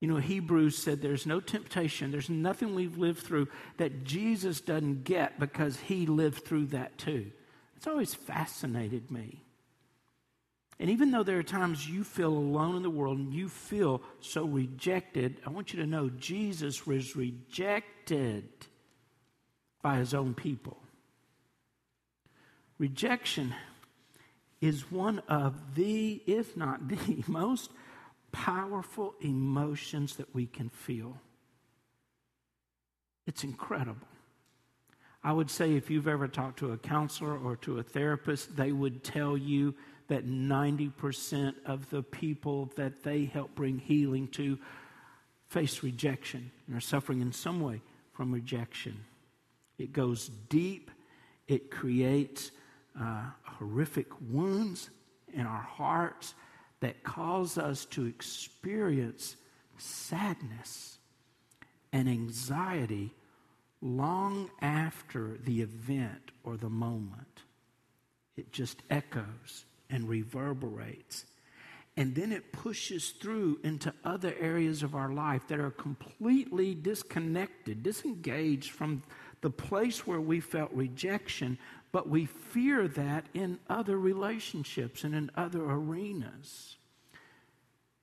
You 0.00 0.08
know, 0.08 0.16
Hebrews 0.16 0.76
said 0.76 1.00
there's 1.00 1.24
no 1.24 1.40
temptation, 1.40 2.10
there's 2.10 2.28
nothing 2.28 2.74
we've 2.74 2.98
lived 2.98 3.20
through 3.20 3.48
that 3.78 4.04
Jesus 4.04 4.60
doesn't 4.60 5.04
get 5.04 5.40
because 5.40 5.78
he 5.78 6.04
lived 6.04 6.44
through 6.44 6.66
that 6.66 6.98
too. 6.98 7.30
It's 7.76 7.86
always 7.86 8.14
fascinated 8.14 9.10
me. 9.10 9.42
And 10.78 10.90
even 10.90 11.10
though 11.10 11.22
there 11.22 11.38
are 11.38 11.44
times 11.44 11.88
you 11.88 12.02
feel 12.02 12.32
alone 12.32 12.76
in 12.76 12.82
the 12.82 12.90
world 12.90 13.18
and 13.18 13.32
you 13.32 13.48
feel 13.48 14.02
so 14.20 14.44
rejected, 14.44 15.40
I 15.46 15.50
want 15.50 15.72
you 15.72 15.80
to 15.80 15.86
know 15.86 16.10
Jesus 16.10 16.86
was 16.86 17.14
rejected 17.14 18.48
by 19.82 19.98
his 19.98 20.14
own 20.14 20.34
people. 20.34 20.78
Rejection 22.78 23.54
is 24.60 24.90
one 24.90 25.20
of 25.28 25.74
the, 25.74 26.22
if 26.26 26.56
not 26.56 26.88
the 26.88 27.22
most 27.26 27.70
powerful 28.32 29.14
emotions 29.20 30.16
that 30.16 30.34
we 30.34 30.46
can 30.46 30.70
feel. 30.70 31.18
It's 33.26 33.44
incredible. 33.44 34.08
I 35.22 35.32
would 35.32 35.50
say 35.50 35.74
if 35.74 35.88
you've 35.88 36.08
ever 36.08 36.28
talked 36.28 36.58
to 36.58 36.72
a 36.72 36.76
counselor 36.76 37.38
or 37.38 37.56
to 37.56 37.78
a 37.78 37.82
therapist, 37.82 38.56
they 38.56 38.72
would 38.72 39.04
tell 39.04 39.38
you 39.38 39.74
that 40.08 40.26
90% 40.26 41.54
of 41.64 41.88
the 41.90 42.02
people 42.02 42.70
that 42.76 43.02
they 43.02 43.24
help 43.24 43.54
bring 43.54 43.78
healing 43.78 44.28
to 44.28 44.58
face 45.48 45.82
rejection 45.82 46.50
and 46.66 46.76
are 46.76 46.80
suffering 46.80 47.20
in 47.20 47.32
some 47.32 47.60
way 47.60 47.80
from 48.12 48.32
rejection. 48.32 48.96
It 49.78 49.92
goes 49.92 50.28
deep, 50.48 50.90
it 51.48 51.70
creates 51.70 52.50
uh, 53.00 53.24
horrific 53.42 54.06
wounds 54.30 54.90
in 55.32 55.46
our 55.46 55.62
hearts 55.62 56.34
that 56.80 57.02
cause 57.02 57.58
us 57.58 57.84
to 57.86 58.06
experience 58.06 59.36
sadness 59.78 60.98
and 61.92 62.08
anxiety 62.08 63.12
long 63.80 64.50
after 64.60 65.38
the 65.44 65.60
event 65.60 66.30
or 66.42 66.56
the 66.56 66.68
moment. 66.68 67.42
It 68.36 68.52
just 68.52 68.78
echoes 68.90 69.64
and 69.90 70.08
reverberates. 70.08 71.26
And 71.96 72.14
then 72.14 72.32
it 72.32 72.52
pushes 72.52 73.10
through 73.10 73.60
into 73.62 73.94
other 74.04 74.34
areas 74.40 74.82
of 74.82 74.96
our 74.96 75.12
life 75.12 75.46
that 75.48 75.60
are 75.60 75.70
completely 75.70 76.74
disconnected, 76.74 77.82
disengaged 77.82 78.72
from 78.72 79.02
the 79.42 79.50
place 79.50 80.06
where 80.06 80.20
we 80.20 80.40
felt 80.40 80.72
rejection, 80.72 81.58
but 81.92 82.08
we 82.08 82.24
fear 82.24 82.88
that 82.88 83.26
in 83.32 83.60
other 83.68 83.96
relationships 83.96 85.04
and 85.04 85.14
in 85.14 85.30
other 85.36 85.62
arenas. 85.62 86.76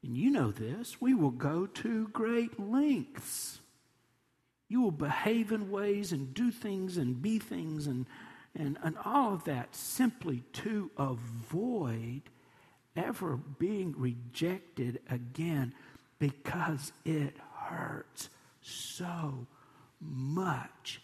And 0.04 0.16
you 0.16 0.32
know 0.32 0.52
this, 0.52 1.02
we 1.02 1.14
will 1.14 1.32
go 1.32 1.66
to 1.66 2.08
great 2.10 2.60
lengths. 2.60 3.60
You 4.70 4.82
will 4.82 4.92
behave 4.92 5.52
in 5.52 5.70
ways 5.70 6.14
and 6.14 6.34
do 6.34 6.50
things 6.50 6.96
and 6.96 7.22
be 7.22 7.40
things 7.40 7.88
and 7.88 8.06
and, 8.56 8.78
and 8.84 8.98
all 9.06 9.34
of 9.34 9.44
that 9.46 9.76
simply 9.76 10.44
to 10.54 10.92
avoid 10.98 12.24
ever 12.96 13.38
being 13.38 13.96
rejected 13.98 15.00
again 15.10 15.74
because 16.20 16.92
it 17.06 17.36
hurts 17.56 18.30
so 18.62 19.48
much. 20.00 21.02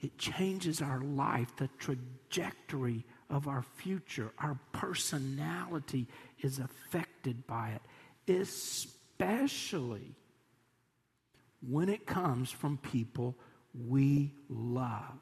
It 0.00 0.18
changes 0.18 0.80
our 0.82 1.00
life, 1.00 1.54
the 1.56 1.68
trajectory 1.78 3.04
of 3.30 3.46
our 3.48 3.62
future. 3.62 4.32
Our 4.38 4.58
personality 4.72 6.06
is 6.40 6.58
affected 6.58 7.46
by 7.46 7.70
it, 7.70 7.82
especially 8.40 10.14
when 11.66 11.88
it 11.88 12.06
comes 12.06 12.50
from 12.50 12.78
people 12.78 13.34
we 13.88 14.32
love 14.48 15.20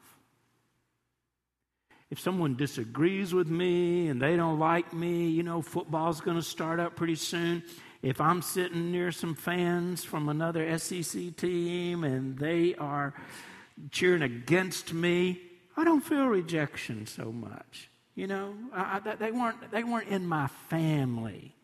if 2.12 2.20
someone 2.20 2.54
disagrees 2.56 3.32
with 3.32 3.48
me 3.48 4.08
and 4.08 4.20
they 4.20 4.36
don't 4.36 4.58
like 4.58 4.92
me, 4.92 5.30
you 5.30 5.42
know, 5.42 5.62
football's 5.62 6.20
going 6.20 6.36
to 6.36 6.42
start 6.42 6.78
up 6.78 6.94
pretty 6.94 7.14
soon. 7.14 7.62
If 8.02 8.20
I'm 8.20 8.42
sitting 8.42 8.92
near 8.92 9.10
some 9.12 9.34
fans 9.34 10.04
from 10.04 10.28
another 10.28 10.78
SEC 10.78 11.34
team 11.36 12.04
and 12.04 12.38
they 12.38 12.74
are 12.74 13.14
cheering 13.92 14.20
against 14.20 14.92
me, 14.92 15.40
I 15.74 15.84
don't 15.84 16.02
feel 16.02 16.26
rejection 16.26 17.06
so 17.06 17.32
much. 17.32 17.88
You 18.14 18.26
know, 18.26 18.56
I, 18.74 19.00
I, 19.02 19.14
they 19.14 19.30
weren't 19.30 19.70
they 19.70 19.82
weren't 19.82 20.08
in 20.08 20.26
my 20.26 20.48
family. 20.68 21.54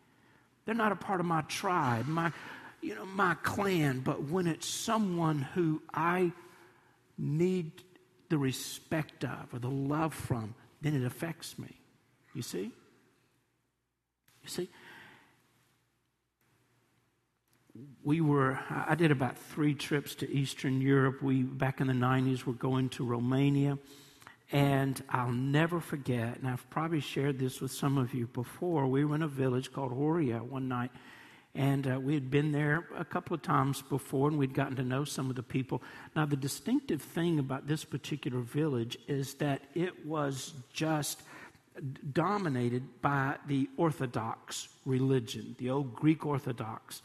They're 0.65 0.73
not 0.73 0.91
a 0.91 0.95
part 0.95 1.19
of 1.19 1.27
my 1.27 1.41
tribe, 1.41 2.07
my 2.07 2.31
you 2.81 2.95
know 2.95 3.05
my 3.05 3.35
clan. 3.43 3.99
But 3.99 4.23
when 4.23 4.47
it's 4.47 4.67
someone 4.67 5.43
who 5.53 5.83
I 5.93 6.31
need 7.19 7.83
the 8.29 8.37
respect 8.37 9.23
of 9.23 9.53
or 9.53 9.59
the 9.59 9.69
love 9.69 10.13
from, 10.13 10.55
then 10.81 10.95
it 10.95 11.05
affects 11.05 11.57
me. 11.59 11.75
You 12.33 12.41
see? 12.41 12.71
You 14.43 14.49
see? 14.49 14.69
we 18.03 18.21
were, 18.21 18.59
I 18.69 18.95
did 18.95 19.11
about 19.11 19.37
three 19.37 19.73
trips 19.73 20.15
to 20.15 20.31
Eastern 20.31 20.81
Europe. 20.81 21.21
We, 21.21 21.43
back 21.43 21.81
in 21.81 21.87
the 21.87 21.93
90s, 21.93 22.45
were 22.45 22.53
going 22.53 22.89
to 22.89 23.03
Romania. 23.03 23.77
And 24.51 25.01
I'll 25.09 25.31
never 25.31 25.79
forget, 25.79 26.37
and 26.39 26.47
I've 26.47 26.67
probably 26.71 27.01
shared 27.01 27.37
this 27.37 27.61
with 27.61 27.71
some 27.71 27.99
of 27.99 28.15
you 28.15 28.25
before. 28.25 28.87
We 28.87 29.05
were 29.05 29.15
in 29.15 29.21
a 29.21 29.27
village 29.27 29.71
called 29.71 29.93
Oria 29.93 30.39
one 30.39 30.67
night, 30.67 30.89
and 31.55 31.87
uh, 31.87 31.99
we 31.99 32.13
had 32.13 32.29
been 32.29 32.51
there 32.51 32.87
a 32.95 33.03
couple 33.03 33.33
of 33.33 33.41
times 33.41 33.81
before, 33.81 34.27
and 34.27 34.37
we'd 34.37 34.53
gotten 34.53 34.75
to 34.75 34.83
know 34.83 35.03
some 35.03 35.29
of 35.29 35.35
the 35.35 35.43
people. 35.43 35.81
Now, 36.15 36.25
the 36.25 36.35
distinctive 36.35 37.01
thing 37.01 37.39
about 37.39 37.67
this 37.67 37.83
particular 37.83 38.39
village 38.39 38.97
is 39.07 39.33
that 39.35 39.61
it 39.73 40.05
was 40.05 40.53
just 40.71 41.23
dominated 42.13 42.83
by 43.01 43.35
the 43.47 43.69
Orthodox 43.77 44.69
religion, 44.85 45.55
the 45.57 45.69
old 45.69 45.95
Greek 45.95 46.25
Orthodox 46.25 47.01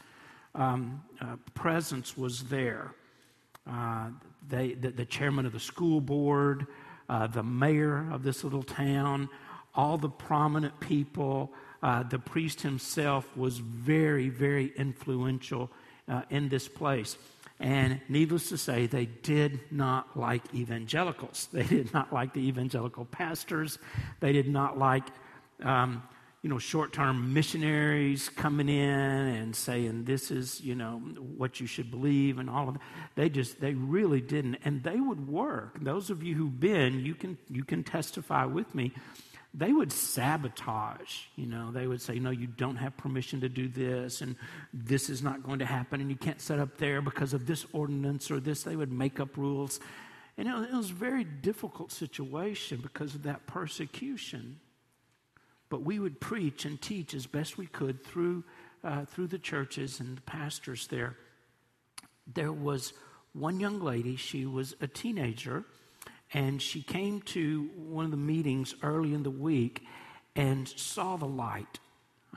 um, 0.53 1.03
uh, 1.21 1.35
presence 1.53 2.17
was 2.17 2.43
there. 2.43 2.91
Uh, 3.69 4.09
they, 4.47 4.73
the, 4.73 4.91
the, 4.91 5.05
chairman 5.05 5.45
of 5.45 5.53
the 5.53 5.59
school 5.59 5.99
board, 5.99 6.67
uh, 7.09 7.27
the 7.27 7.43
mayor 7.43 8.07
of 8.11 8.23
this 8.23 8.43
little 8.43 8.63
town, 8.63 9.27
all 9.73 9.97
the 9.97 10.09
prominent 10.09 10.79
people, 10.79 11.51
uh, 11.85 12.01
the 12.01 12.17
priest 12.17 12.61
himself 12.61 13.29
was 13.37 13.59
very, 13.59 14.27
very 14.27 14.73
influential 14.75 15.69
uh, 16.09 16.23
in 16.31 16.49
this 16.49 16.67
place. 16.67 17.15
And 17.59 18.01
needless 18.09 18.49
to 18.49 18.57
say, 18.57 18.87
they 18.87 19.05
did 19.05 19.59
not 19.71 20.17
like 20.17 20.41
evangelicals. 20.55 21.47
They 21.53 21.61
did 21.63 21.93
not 21.93 22.11
like 22.11 22.33
the 22.33 22.47
evangelical 22.47 23.05
pastors. 23.05 23.77
They 24.19 24.33
did 24.33 24.47
not 24.47 24.79
like 24.79 25.03
um, 25.61 26.01
you 26.41 26.49
know, 26.49 26.57
short 26.57 26.91
term 26.91 27.33
missionaries 27.33 28.29
coming 28.29 28.67
in 28.67 28.99
and 29.39 29.55
saying, 29.55 30.05
this 30.05 30.31
is, 30.31 30.61
you 30.61 30.73
know, 30.73 30.97
what 31.37 31.59
you 31.59 31.67
should 31.67 31.91
believe 31.91 32.39
and 32.39 32.49
all 32.49 32.67
of 32.67 32.73
that. 32.73 32.83
They 33.13 33.29
just, 33.29 33.61
they 33.61 33.75
really 33.75 34.21
didn't. 34.21 34.57
And 34.65 34.81
they 34.81 34.99
would 34.99 35.27
work. 35.27 35.83
Those 35.83 36.09
of 36.09 36.23
you 36.23 36.33
who've 36.33 36.59
been, 36.59 37.05
you 37.05 37.13
can, 37.13 37.37
you 37.49 37.63
can 37.63 37.83
testify 37.83 38.45
with 38.45 38.73
me. 38.73 38.91
They 39.57 39.71
would 39.71 39.93
sabotage, 39.93 41.27
you 41.37 41.45
know, 41.45 41.71
they 41.71 41.87
would 41.87 42.01
say, 42.01 42.19
no, 42.19 42.29
you 42.29 42.45
don't 42.45 42.75
have 42.75 42.97
permission 42.97 43.39
to 43.39 43.47
do 43.47 43.69
this, 43.69 44.19
and 44.19 44.35
this 44.73 45.09
is 45.09 45.23
not 45.23 45.43
going 45.43 45.59
to 45.59 45.65
happen, 45.65 46.01
and 46.01 46.09
you 46.09 46.17
can't 46.17 46.41
set 46.41 46.59
up 46.59 46.77
there 46.77 47.01
because 47.01 47.33
of 47.33 47.47
this 47.47 47.65
ordinance 47.71 48.29
or 48.29 48.41
this. 48.41 48.63
They 48.63 48.75
would 48.75 48.91
make 48.91 49.21
up 49.21 49.37
rules. 49.37 49.79
And 50.37 50.49
it 50.49 50.73
was 50.73 50.89
a 50.89 50.93
very 50.93 51.23
difficult 51.23 51.93
situation 51.93 52.81
because 52.81 53.15
of 53.15 53.23
that 53.23 53.47
persecution. 53.47 54.59
But 55.69 55.83
we 55.83 55.99
would 55.99 56.19
preach 56.19 56.65
and 56.65 56.81
teach 56.81 57.13
as 57.13 57.25
best 57.25 57.57
we 57.57 57.67
could 57.67 58.03
through, 58.03 58.43
uh, 58.83 59.05
through 59.05 59.27
the 59.27 59.39
churches 59.39 60.01
and 60.01 60.17
the 60.17 60.21
pastors 60.21 60.87
there. 60.87 61.15
There 62.27 62.51
was 62.51 62.91
one 63.31 63.61
young 63.61 63.79
lady, 63.79 64.17
she 64.17 64.45
was 64.45 64.75
a 64.81 64.87
teenager, 64.87 65.63
and 66.35 66.61
she 66.61 66.81
came 66.81 67.21
to 67.21 67.69
one 67.77 68.03
of 68.03 68.11
the 68.11 68.17
meetings 68.17 68.75
early 68.83 69.13
in 69.13 69.23
the 69.23 69.31
week 69.31 69.83
and 70.35 70.67
saw 70.67 71.15
the 71.15 71.25
light. 71.25 71.79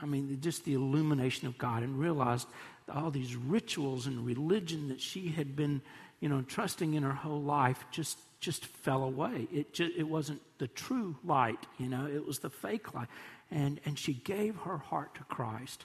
I 0.01 0.05
mean, 0.05 0.39
just 0.39 0.63
the 0.63 0.73
illumination 0.73 1.49
of 1.49 1.57
God, 1.57 1.83
and 1.83 1.99
realized 1.99 2.47
all 2.89 3.11
these 3.11 3.35
rituals 3.35 4.07
and 4.07 4.25
religion 4.25 4.87
that 4.87 5.01
she 5.01 5.27
had 5.27 5.53
been, 5.53 5.81
you 6.21 6.29
know, 6.29 6.41
trusting 6.43 6.93
in 6.93 7.03
her 7.03 7.11
whole 7.11 7.41
life 7.41 7.83
just 7.91 8.17
just 8.39 8.65
fell 8.65 9.03
away. 9.03 9.49
It, 9.51 9.73
just, 9.73 9.91
it 9.97 10.07
wasn't 10.07 10.39
the 10.59 10.67
true 10.67 11.17
light, 11.25 11.59
you 11.77 11.89
know, 11.89 12.07
it 12.07 12.25
was 12.25 12.39
the 12.39 12.49
fake 12.49 12.93
light. 12.93 13.09
And, 13.51 13.81
and 13.83 13.99
she 13.99 14.13
gave 14.13 14.55
her 14.59 14.77
heart 14.77 15.15
to 15.15 15.25
Christ. 15.25 15.83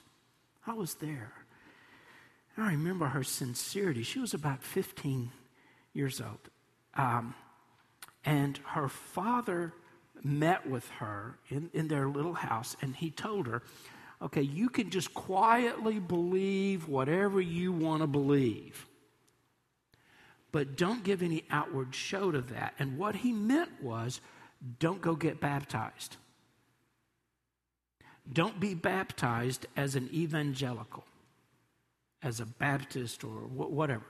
I 0.65 0.71
was 0.71 0.93
there. 0.93 1.33
I 2.57 2.71
remember 2.71 3.07
her 3.07 3.25
sincerity. 3.25 4.03
She 4.03 4.19
was 4.19 4.33
about 4.33 4.63
15 4.63 5.31
years 5.93 6.21
old. 6.21 6.39
Um, 6.95 7.35
and 8.25 8.57
her 8.65 8.87
father 8.87 9.73
met 10.23 10.67
with 10.67 10.89
her 10.89 11.37
in, 11.49 11.69
in 11.73 11.87
their 11.87 12.09
little 12.09 12.33
house, 12.33 12.75
and 12.81 12.95
he 12.95 13.11
told 13.11 13.47
her, 13.47 13.61
Okay, 14.21 14.41
you 14.41 14.69
can 14.69 14.89
just 14.89 15.13
quietly 15.13 15.99
believe 15.99 16.87
whatever 16.87 17.39
you 17.39 17.71
want 17.71 18.01
to 18.01 18.07
believe 18.07 18.87
but 20.55 20.77
don't 20.77 21.03
give 21.03 21.21
any 21.21 21.43
outward 21.51 21.93
show 21.93 22.31
to 22.31 22.39
that. 22.39 22.75
And 22.79 22.97
what 22.97 23.13
he 23.13 23.33
meant 23.33 23.83
was 23.83 24.21
don't 24.79 25.01
go 25.01 25.13
get 25.13 25.41
baptized. 25.41 26.15
Don't 28.31 28.57
be 28.57 28.73
baptized 28.73 29.65
as 29.75 29.97
an 29.97 30.09
evangelical, 30.13 31.03
as 32.23 32.39
a 32.39 32.45
Baptist 32.45 33.25
or 33.25 33.31
whatever. 33.31 34.05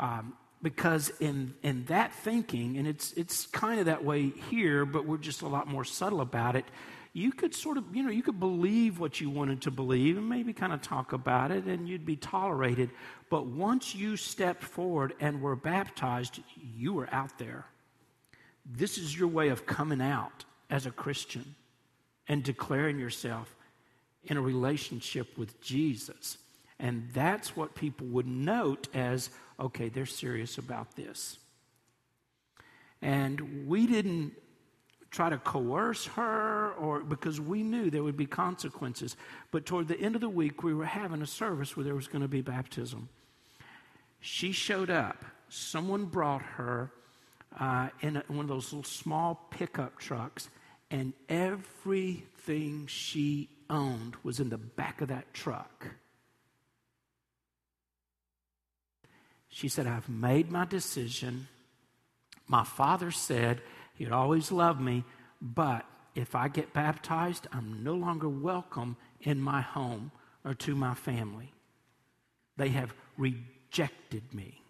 Um, 0.00 0.32
because 0.66 1.12
in, 1.20 1.54
in 1.62 1.84
that 1.84 2.12
thinking, 2.12 2.76
and 2.76 2.88
it's, 2.88 3.12
it's 3.12 3.46
kind 3.46 3.78
of 3.78 3.86
that 3.86 4.04
way 4.04 4.30
here, 4.50 4.84
but 4.84 5.06
we're 5.06 5.16
just 5.16 5.42
a 5.42 5.46
lot 5.46 5.68
more 5.68 5.84
subtle 5.84 6.20
about 6.20 6.56
it, 6.56 6.64
you 7.12 7.30
could 7.30 7.54
sort 7.54 7.78
of, 7.78 7.84
you 7.94 8.02
know, 8.02 8.10
you 8.10 8.24
could 8.24 8.40
believe 8.40 8.98
what 8.98 9.20
you 9.20 9.30
wanted 9.30 9.62
to 9.62 9.70
believe 9.70 10.18
and 10.18 10.28
maybe 10.28 10.52
kind 10.52 10.72
of 10.72 10.82
talk 10.82 11.12
about 11.12 11.52
it 11.52 11.66
and 11.66 11.88
you'd 11.88 12.04
be 12.04 12.16
tolerated. 12.16 12.90
But 13.30 13.46
once 13.46 13.94
you 13.94 14.16
stepped 14.16 14.64
forward 14.64 15.14
and 15.20 15.40
were 15.40 15.54
baptized, 15.54 16.40
you 16.76 16.94
were 16.94 17.08
out 17.12 17.38
there. 17.38 17.64
This 18.68 18.98
is 18.98 19.16
your 19.16 19.28
way 19.28 19.50
of 19.50 19.66
coming 19.66 20.00
out 20.00 20.44
as 20.68 20.84
a 20.84 20.90
Christian 20.90 21.54
and 22.26 22.42
declaring 22.42 22.98
yourself 22.98 23.54
in 24.24 24.36
a 24.36 24.42
relationship 24.42 25.38
with 25.38 25.60
Jesus. 25.60 26.38
And 26.78 27.08
that's 27.12 27.56
what 27.56 27.74
people 27.74 28.06
would 28.08 28.26
note 28.26 28.88
as 28.94 29.30
okay, 29.58 29.88
they're 29.88 30.04
serious 30.04 30.58
about 30.58 30.96
this. 30.96 31.38
And 33.00 33.66
we 33.66 33.86
didn't 33.86 34.32
try 35.10 35.30
to 35.30 35.38
coerce 35.38 36.06
her 36.06 36.72
or 36.72 37.00
because 37.00 37.40
we 37.40 37.62
knew 37.62 37.90
there 37.90 38.02
would 38.02 38.16
be 38.16 38.26
consequences. 38.26 39.16
But 39.50 39.64
toward 39.64 39.88
the 39.88 39.98
end 39.98 40.14
of 40.14 40.20
the 40.20 40.28
week, 40.28 40.62
we 40.62 40.74
were 40.74 40.84
having 40.84 41.22
a 41.22 41.26
service 41.26 41.76
where 41.76 41.84
there 41.84 41.94
was 41.94 42.08
going 42.08 42.22
to 42.22 42.28
be 42.28 42.42
baptism. 42.42 43.08
She 44.20 44.52
showed 44.52 44.90
up. 44.90 45.24
Someone 45.48 46.06
brought 46.06 46.42
her 46.42 46.90
uh, 47.58 47.88
in 48.00 48.16
a, 48.16 48.24
one 48.28 48.40
of 48.40 48.48
those 48.48 48.72
little 48.72 48.84
small 48.84 49.46
pickup 49.50 49.98
trucks, 49.98 50.50
and 50.90 51.12
everything 51.28 52.86
she 52.86 53.48
owned 53.70 54.16
was 54.22 54.40
in 54.40 54.50
the 54.50 54.58
back 54.58 55.00
of 55.00 55.08
that 55.08 55.32
truck. 55.32 55.86
She 59.56 59.68
said, 59.68 59.86
I've 59.86 60.10
made 60.10 60.52
my 60.52 60.66
decision. 60.66 61.48
My 62.46 62.62
father 62.62 63.10
said, 63.10 63.62
He'd 63.94 64.12
always 64.12 64.52
love 64.52 64.78
me, 64.78 65.02
but 65.40 65.86
if 66.14 66.34
I 66.34 66.48
get 66.48 66.74
baptized, 66.74 67.46
I'm 67.54 67.82
no 67.82 67.94
longer 67.94 68.28
welcome 68.28 68.98
in 69.22 69.40
my 69.40 69.62
home 69.62 70.10
or 70.44 70.52
to 70.52 70.74
my 70.74 70.92
family. 70.92 71.54
They 72.58 72.68
have 72.68 72.92
rejected 73.16 74.34
me. 74.34 74.60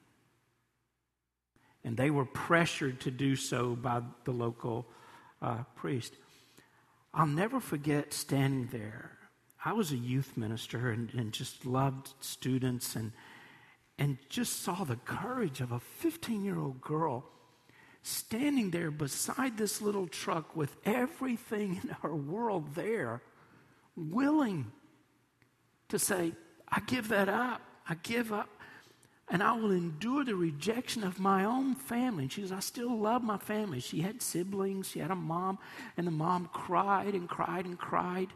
And 1.82 1.96
they 1.96 2.10
were 2.10 2.24
pressured 2.24 3.00
to 3.00 3.10
do 3.10 3.34
so 3.34 3.74
by 3.74 4.02
the 4.22 4.30
local 4.30 4.86
uh, 5.42 5.64
priest. 5.74 6.14
I'll 7.12 7.26
never 7.26 7.58
forget 7.58 8.12
standing 8.12 8.68
there. 8.70 9.18
I 9.64 9.72
was 9.72 9.90
a 9.90 9.96
youth 9.96 10.36
minister 10.36 10.90
and, 10.90 11.12
and 11.12 11.32
just 11.32 11.66
loved 11.66 12.10
students 12.20 12.94
and, 12.94 13.10
and 13.98 14.18
just 14.28 14.62
saw 14.62 14.84
the 14.84 14.96
courage 14.96 15.60
of 15.60 15.72
a 15.72 15.80
15 15.80 16.44
year 16.44 16.58
old 16.58 16.80
girl 16.80 17.24
standing 18.02 18.70
there 18.70 18.90
beside 18.90 19.58
this 19.58 19.82
little 19.82 20.06
truck 20.06 20.54
with 20.54 20.76
everything 20.84 21.80
in 21.82 21.88
her 22.02 22.14
world 22.14 22.74
there, 22.74 23.20
willing 23.96 24.70
to 25.88 25.98
say, 25.98 26.32
I 26.68 26.80
give 26.80 27.08
that 27.08 27.28
up. 27.28 27.60
I 27.88 27.94
give 27.94 28.32
up. 28.32 28.48
And 29.28 29.42
I 29.42 29.54
will 29.54 29.72
endure 29.72 30.24
the 30.24 30.36
rejection 30.36 31.02
of 31.02 31.18
my 31.18 31.44
own 31.44 31.74
family. 31.74 32.24
And 32.24 32.32
she 32.32 32.42
says, 32.42 32.52
I 32.52 32.60
still 32.60 32.96
love 32.96 33.24
my 33.24 33.38
family. 33.38 33.80
She 33.80 34.00
had 34.00 34.22
siblings, 34.22 34.88
she 34.88 35.00
had 35.00 35.10
a 35.10 35.16
mom, 35.16 35.58
and 35.96 36.06
the 36.06 36.12
mom 36.12 36.48
cried 36.52 37.14
and 37.14 37.28
cried 37.28 37.64
and 37.64 37.76
cried. 37.76 38.28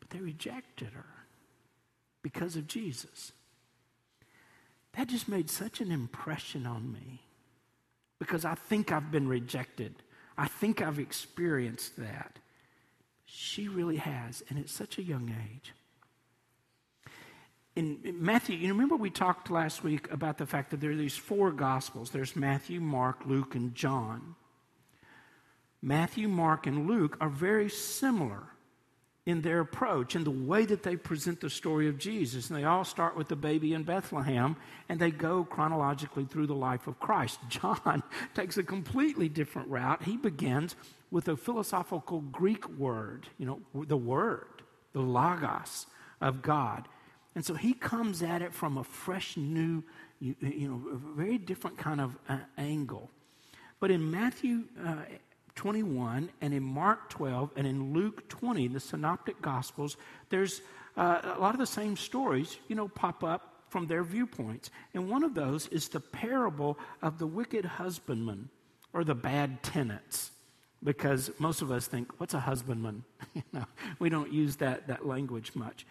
But 0.00 0.10
they 0.10 0.18
rejected 0.18 0.88
her 0.88 1.06
because 2.20 2.56
of 2.56 2.66
Jesus. 2.66 3.30
That 4.96 5.08
just 5.08 5.28
made 5.28 5.50
such 5.50 5.80
an 5.80 5.92
impression 5.92 6.66
on 6.66 6.92
me 6.92 7.22
because 8.18 8.44
I 8.44 8.54
think 8.54 8.92
I've 8.92 9.10
been 9.10 9.28
rejected. 9.28 9.94
I 10.38 10.48
think 10.48 10.80
I've 10.80 10.98
experienced 10.98 11.96
that. 11.98 12.38
She 13.26 13.68
really 13.68 13.96
has, 13.96 14.42
and 14.48 14.58
at 14.58 14.70
such 14.70 14.98
a 14.98 15.02
young 15.02 15.34
age. 15.52 15.72
In, 17.74 17.98
Matthew, 18.20 18.56
you 18.56 18.68
remember 18.68 18.96
we 18.96 19.10
talked 19.10 19.50
last 19.50 19.84
week 19.84 20.10
about 20.10 20.38
the 20.38 20.46
fact 20.46 20.70
that 20.70 20.80
there 20.80 20.92
are 20.92 20.96
these 20.96 21.16
four 21.16 21.52
gospels 21.52 22.10
there's 22.10 22.34
Matthew, 22.34 22.80
Mark, 22.80 23.26
Luke, 23.26 23.54
and 23.54 23.74
John. 23.74 24.34
Matthew, 25.82 26.26
Mark, 26.26 26.66
and 26.66 26.88
Luke 26.88 27.18
are 27.20 27.28
very 27.28 27.68
similar 27.68 28.44
in 29.26 29.42
their 29.42 29.58
approach 29.58 30.14
and 30.14 30.24
the 30.24 30.30
way 30.30 30.64
that 30.64 30.84
they 30.84 30.96
present 30.96 31.40
the 31.40 31.50
story 31.50 31.88
of 31.88 31.98
Jesus. 31.98 32.48
And 32.48 32.58
they 32.58 32.64
all 32.64 32.84
start 32.84 33.16
with 33.16 33.26
the 33.26 33.36
baby 33.36 33.74
in 33.74 33.82
Bethlehem 33.82 34.56
and 34.88 35.00
they 35.00 35.10
go 35.10 35.44
chronologically 35.44 36.24
through 36.24 36.46
the 36.46 36.54
life 36.54 36.86
of 36.86 37.00
Christ. 37.00 37.40
John 37.48 38.04
takes 38.34 38.56
a 38.56 38.62
completely 38.62 39.28
different 39.28 39.68
route. 39.68 40.04
He 40.04 40.16
begins 40.16 40.76
with 41.10 41.28
a 41.28 41.36
philosophical 41.36 42.20
Greek 42.20 42.68
word, 42.78 43.28
you 43.36 43.46
know, 43.46 43.60
the 43.74 43.96
word, 43.96 44.62
the 44.92 45.00
logos 45.00 45.86
of 46.20 46.40
God. 46.40 46.86
And 47.34 47.44
so 47.44 47.54
he 47.54 47.74
comes 47.74 48.22
at 48.22 48.42
it 48.42 48.54
from 48.54 48.78
a 48.78 48.84
fresh, 48.84 49.36
new, 49.36 49.82
you, 50.20 50.36
you 50.40 50.68
know, 50.68 50.82
a 50.92 51.16
very 51.16 51.36
different 51.36 51.76
kind 51.76 52.00
of 52.00 52.16
uh, 52.28 52.38
angle. 52.56 53.10
But 53.80 53.90
in 53.90 54.10
Matthew 54.10 54.64
uh, 54.82 54.96
21 55.56 56.30
and 56.40 56.54
in 56.54 56.62
Mark 56.62 57.10
12 57.10 57.50
and 57.56 57.66
in 57.66 57.92
Luke 57.92 58.28
20, 58.28 58.68
the 58.68 58.80
synoptic 58.80 59.40
gospels, 59.42 59.96
there's 60.30 60.60
uh, 60.96 61.20
a 61.36 61.40
lot 61.40 61.54
of 61.54 61.58
the 61.58 61.66
same 61.66 61.96
stories, 61.96 62.56
you 62.68 62.76
know, 62.76 62.88
pop 62.88 63.24
up 63.24 63.64
from 63.68 63.86
their 63.86 64.04
viewpoints. 64.04 64.70
And 64.94 65.10
one 65.10 65.24
of 65.24 65.34
those 65.34 65.66
is 65.68 65.88
the 65.88 66.00
parable 66.00 66.78
of 67.02 67.18
the 67.18 67.26
wicked 67.26 67.64
husbandman 67.64 68.48
or 68.92 69.02
the 69.04 69.14
bad 69.14 69.62
tenants. 69.62 70.30
Because 70.84 71.30
most 71.38 71.62
of 71.62 71.70
us 71.70 71.86
think, 71.86 72.20
what's 72.20 72.34
a 72.34 72.40
husbandman? 72.40 73.02
you 73.34 73.42
know, 73.52 73.64
we 73.98 74.08
don't 74.08 74.32
use 74.32 74.56
that, 74.56 74.86
that 74.88 75.06
language 75.06 75.52
much. 75.54 75.86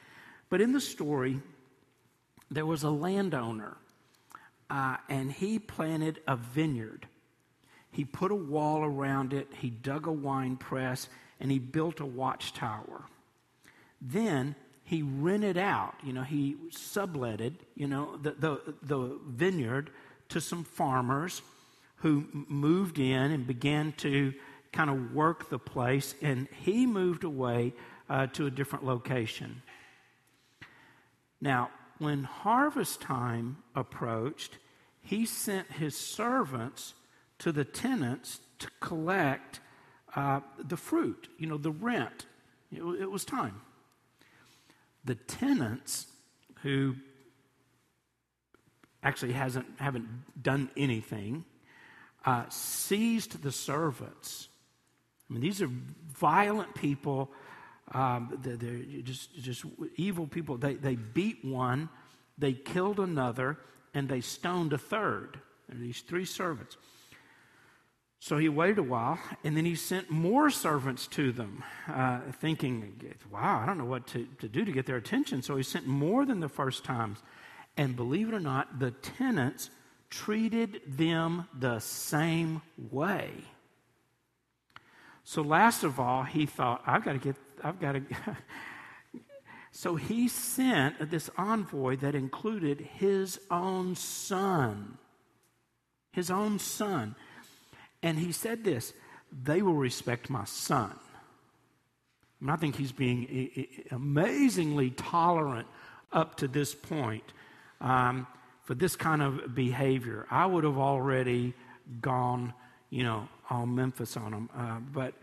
But 0.49 0.61
in 0.61 0.71
the 0.71 0.81
story, 0.81 1.41
there 2.51 2.65
was 2.65 2.83
a 2.83 2.89
landowner, 2.89 3.77
uh, 4.69 4.97
and 5.09 5.31
he 5.31 5.59
planted 5.59 6.21
a 6.27 6.35
vineyard. 6.35 7.07
He 7.95 8.03
put 8.03 8.29
a 8.29 8.35
wall 8.35 8.83
around 8.83 9.31
it, 9.31 9.47
he 9.57 9.69
dug 9.69 10.05
a 10.05 10.11
wine 10.11 10.57
press, 10.57 11.07
and 11.39 11.49
he 11.49 11.59
built 11.59 12.01
a 12.01 12.05
watchtower. 12.05 13.05
Then 14.01 14.53
he 14.83 15.01
rented 15.01 15.57
out, 15.57 15.95
you 16.03 16.11
know, 16.11 16.23
he 16.23 16.57
subletted, 16.71 17.53
you 17.73 17.87
know, 17.87 18.17
the, 18.17 18.31
the, 18.31 18.75
the 18.83 19.19
vineyard 19.25 19.91
to 20.27 20.41
some 20.41 20.65
farmers 20.65 21.41
who 21.97 22.25
moved 22.33 22.99
in 22.99 23.31
and 23.31 23.47
began 23.47 23.93
to 23.93 24.33
kind 24.73 24.89
of 24.89 25.15
work 25.15 25.49
the 25.49 25.57
place, 25.57 26.15
and 26.21 26.49
he 26.65 26.85
moved 26.85 27.23
away 27.23 27.71
uh, 28.09 28.27
to 28.27 28.45
a 28.45 28.51
different 28.51 28.83
location. 28.83 29.61
Now, 31.39 31.69
when 31.99 32.25
harvest 32.25 32.99
time 32.99 33.63
approached, 33.73 34.57
he 35.01 35.25
sent 35.25 35.71
his 35.71 35.95
servants 35.95 36.93
to 37.39 37.51
the 37.51 37.65
tenants 37.65 38.39
to 38.59 38.69
collect 38.79 39.59
uh, 40.15 40.39
the 40.57 40.77
fruit, 40.77 41.27
you 41.37 41.47
know, 41.47 41.57
the 41.57 41.71
rent. 41.71 42.25
It, 42.71 42.81
it 42.81 43.11
was 43.11 43.25
time. 43.25 43.61
The 45.03 45.15
tenants 45.15 46.07
who 46.61 46.95
actually 49.03 49.33
hasn't 49.33 49.67
haven't 49.77 50.07
done 50.41 50.69
anything 50.75 51.45
uh, 52.25 52.43
seized 52.49 53.41
the 53.43 53.51
servants. 53.51 54.49
I 55.29 55.33
mean, 55.33 55.41
these 55.41 55.61
are 55.61 55.69
violent 56.13 56.73
people. 56.75 57.31
Um, 57.91 58.37
they're, 58.41 58.57
they're, 58.57 59.01
just 59.03 59.35
just 59.35 59.63
evil 59.95 60.27
people. 60.27 60.57
They 60.57 60.73
they 60.73 60.95
beat 60.95 61.45
one, 61.45 61.89
they 62.37 62.53
killed 62.53 62.99
another, 62.99 63.57
and 63.93 64.09
they 64.09 64.21
stoned 64.21 64.73
a 64.73 64.77
third. 64.77 65.39
There 65.67 65.77
are 65.77 65.79
these 65.79 66.01
three 66.01 66.25
servants. 66.25 66.77
So 68.25 68.39
he 68.39 68.49
waited 68.49 68.79
a 68.79 68.83
while, 68.83 69.19
and 69.43 69.55
then 69.55 69.65
he 69.65 69.75
sent 69.75 70.09
more 70.09 70.49
servants 70.49 71.05
to 71.09 71.31
them, 71.31 71.63
uh, 71.87 72.21
thinking, 72.41 73.13
wow, 73.31 73.59
I 73.61 73.67
don't 73.67 73.77
know 73.77 73.85
what 73.85 74.07
to, 74.07 74.27
to 74.39 74.47
do 74.47 74.65
to 74.65 74.71
get 74.71 74.87
their 74.87 74.95
attention. 74.95 75.43
So 75.43 75.55
he 75.57 75.61
sent 75.61 75.85
more 75.85 76.25
than 76.25 76.39
the 76.39 76.49
first 76.49 76.83
times. 76.83 77.21
And 77.77 77.95
believe 77.95 78.27
it 78.27 78.33
or 78.33 78.39
not, 78.39 78.79
the 78.79 78.89
tenants 78.89 79.69
treated 80.09 80.81
them 80.87 81.47
the 81.53 81.77
same 81.77 82.63
way. 82.89 83.29
So 85.23 85.43
last 85.43 85.83
of 85.83 85.99
all, 85.99 86.23
he 86.23 86.47
thought, 86.47 86.81
I've 86.87 87.05
got 87.05 87.13
to 87.13 87.19
get, 87.19 87.35
I've 87.63 87.79
got 87.79 87.91
to. 87.91 88.01
so 89.71 89.97
he 89.97 90.29
sent 90.29 91.11
this 91.11 91.29
envoy 91.37 91.97
that 91.97 92.15
included 92.15 92.81
his 92.81 93.39
own 93.51 93.93
son. 93.93 94.97
His 96.11 96.31
own 96.31 96.57
son. 96.57 97.15
And 98.03 98.17
he 98.17 98.31
said 98.31 98.63
this 98.63 98.93
they 99.43 99.61
will 99.61 99.75
respect 99.75 100.29
my 100.29 100.45
son. 100.45 100.91
And 102.41 102.51
I 102.51 102.55
think 102.57 102.75
he's 102.75 102.91
being 102.91 103.67
amazingly 103.91 104.91
tolerant 104.91 105.67
up 106.11 106.37
to 106.37 106.47
this 106.47 106.75
point 106.75 107.23
um, 107.81 108.27
for 108.63 108.75
this 108.75 108.95
kind 108.95 109.21
of 109.21 109.55
behavior. 109.55 110.27
I 110.29 110.45
would 110.45 110.63
have 110.63 110.77
already 110.77 111.53
gone, 112.01 112.53
you 112.89 113.03
know, 113.03 113.27
all 113.49 113.65
Memphis 113.65 114.17
on 114.17 114.33
him. 114.33 114.49
Uh, 114.55 114.79
but 114.93 115.13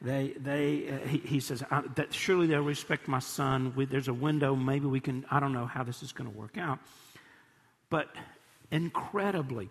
they, 0.00 0.34
they, 0.38 0.88
uh, 0.88 1.06
he, 1.06 1.18
he, 1.18 1.40
says 1.40 1.62
that 1.94 2.12
surely 2.12 2.46
they'll 2.46 2.62
respect 2.62 3.06
my 3.06 3.20
son. 3.20 3.72
We, 3.76 3.84
there's 3.84 4.08
a 4.08 4.14
window. 4.14 4.56
Maybe 4.56 4.86
we 4.86 5.00
can. 5.00 5.24
I 5.30 5.38
don't 5.40 5.52
know 5.52 5.66
how 5.66 5.84
this 5.84 6.02
is 6.02 6.12
going 6.12 6.30
to 6.30 6.36
work 6.36 6.58
out. 6.58 6.78
But 7.90 8.08
incredibly, 8.70 9.68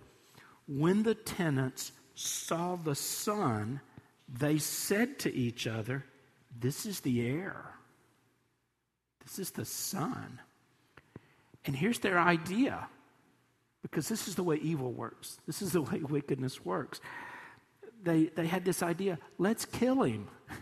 when 0.68 1.04
the 1.04 1.16
tenants 1.16 1.92
saw 2.16 2.76
the 2.76 2.96
son, 2.96 3.82
they 4.28 4.58
said 4.58 5.20
to 5.20 5.34
each 5.34 5.68
other, 5.68 6.06
This 6.60 6.86
is 6.86 7.02
the 7.02 7.28
heir. 7.28 7.72
This 9.24 9.40
is 9.40 9.52
the 9.52 9.66
son. 9.66 10.40
And 11.66 11.76
here's 11.76 12.00
their 12.00 12.20
idea 12.20 12.88
because 13.82 14.08
this 14.08 14.28
is 14.28 14.36
the 14.36 14.44
way 14.44 14.58
evil 14.58 14.92
works, 14.92 15.40
this 15.48 15.62
is 15.62 15.74
the 15.74 15.82
way 15.82 16.00
wickedness 16.00 16.64
works. 16.64 17.02
They, 18.04 18.26
they 18.26 18.48
had 18.48 18.66
this 18.66 18.82
idea 18.82 19.20
let's 19.38 19.66
kill 19.66 20.04
him. 20.04 20.28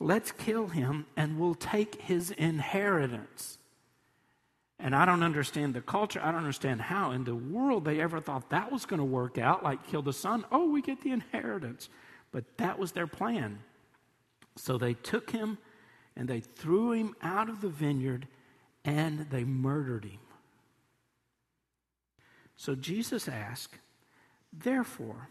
let's 0.00 0.32
kill 0.32 0.68
him 0.68 1.06
and 1.16 1.38
we'll 1.38 1.54
take 1.54 2.00
his 2.02 2.30
inheritance. 2.32 3.58
And 4.78 4.94
I 4.94 5.06
don't 5.06 5.22
understand 5.22 5.74
the 5.74 5.80
culture. 5.80 6.20
I 6.22 6.26
don't 6.26 6.40
understand 6.40 6.82
how 6.82 7.12
in 7.12 7.24
the 7.24 7.34
world 7.34 7.84
they 7.84 8.00
ever 8.00 8.20
thought 8.20 8.50
that 8.50 8.70
was 8.70 8.84
going 8.84 8.98
to 8.98 9.04
work 9.04 9.38
out, 9.38 9.64
like 9.64 9.86
kill 9.86 10.02
the 10.02 10.12
son. 10.12 10.44
Oh, 10.52 10.70
we 10.70 10.82
get 10.82 11.02
the 11.02 11.12
inheritance. 11.12 11.88
But 12.30 12.44
that 12.58 12.78
was 12.78 12.92
their 12.92 13.06
plan. 13.06 13.60
So 14.56 14.76
they 14.76 14.94
took 14.94 15.30
him 15.30 15.58
and 16.14 16.28
they 16.28 16.40
threw 16.40 16.92
him 16.92 17.14
out 17.22 17.48
of 17.48 17.60
the 17.60 17.68
vineyard 17.68 18.26
and 18.84 19.26
they 19.30 19.44
murdered 19.44 20.04
him. 20.04 20.18
So 22.56 22.74
Jesus 22.74 23.28
asked, 23.28 23.78
Therefore, 24.52 25.28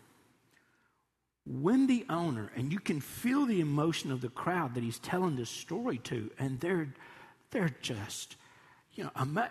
when 1.45 1.87
the 1.87 2.05
owner, 2.09 2.51
and 2.55 2.71
you 2.71 2.79
can 2.79 2.99
feel 2.99 3.45
the 3.45 3.61
emotion 3.61 4.11
of 4.11 4.21
the 4.21 4.29
crowd 4.29 4.73
that 4.73 4.83
he's 4.83 4.99
telling 4.99 5.35
this 5.35 5.49
story 5.49 5.99
to, 5.99 6.31
and 6.39 6.59
they're, 6.59 6.93
they're 7.51 7.75
just 7.81 8.35
you 8.95 9.03
know, 9.03 9.47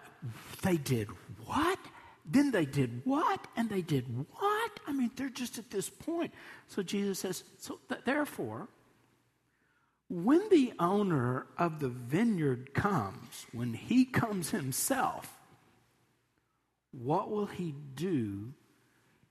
they 0.62 0.76
did 0.76 1.08
what? 1.44 1.78
Then 2.24 2.50
they 2.50 2.64
did 2.64 3.02
what? 3.04 3.46
And 3.56 3.68
they 3.68 3.82
did 3.82 4.06
what? 4.32 4.80
I 4.86 4.92
mean, 4.92 5.10
they're 5.16 5.28
just 5.28 5.58
at 5.58 5.70
this 5.70 5.90
point. 5.90 6.32
So 6.68 6.82
Jesus 6.82 7.18
says, 7.18 7.44
so 7.58 7.78
th- 7.88 8.00
therefore, 8.04 8.68
when 10.08 10.48
the 10.48 10.72
owner 10.78 11.46
of 11.58 11.80
the 11.80 11.88
vineyard 11.88 12.72
comes, 12.72 13.46
when 13.52 13.74
he 13.74 14.04
comes 14.04 14.50
himself, 14.50 15.38
what 16.92 17.30
will 17.30 17.46
he 17.46 17.74
do 17.94 18.52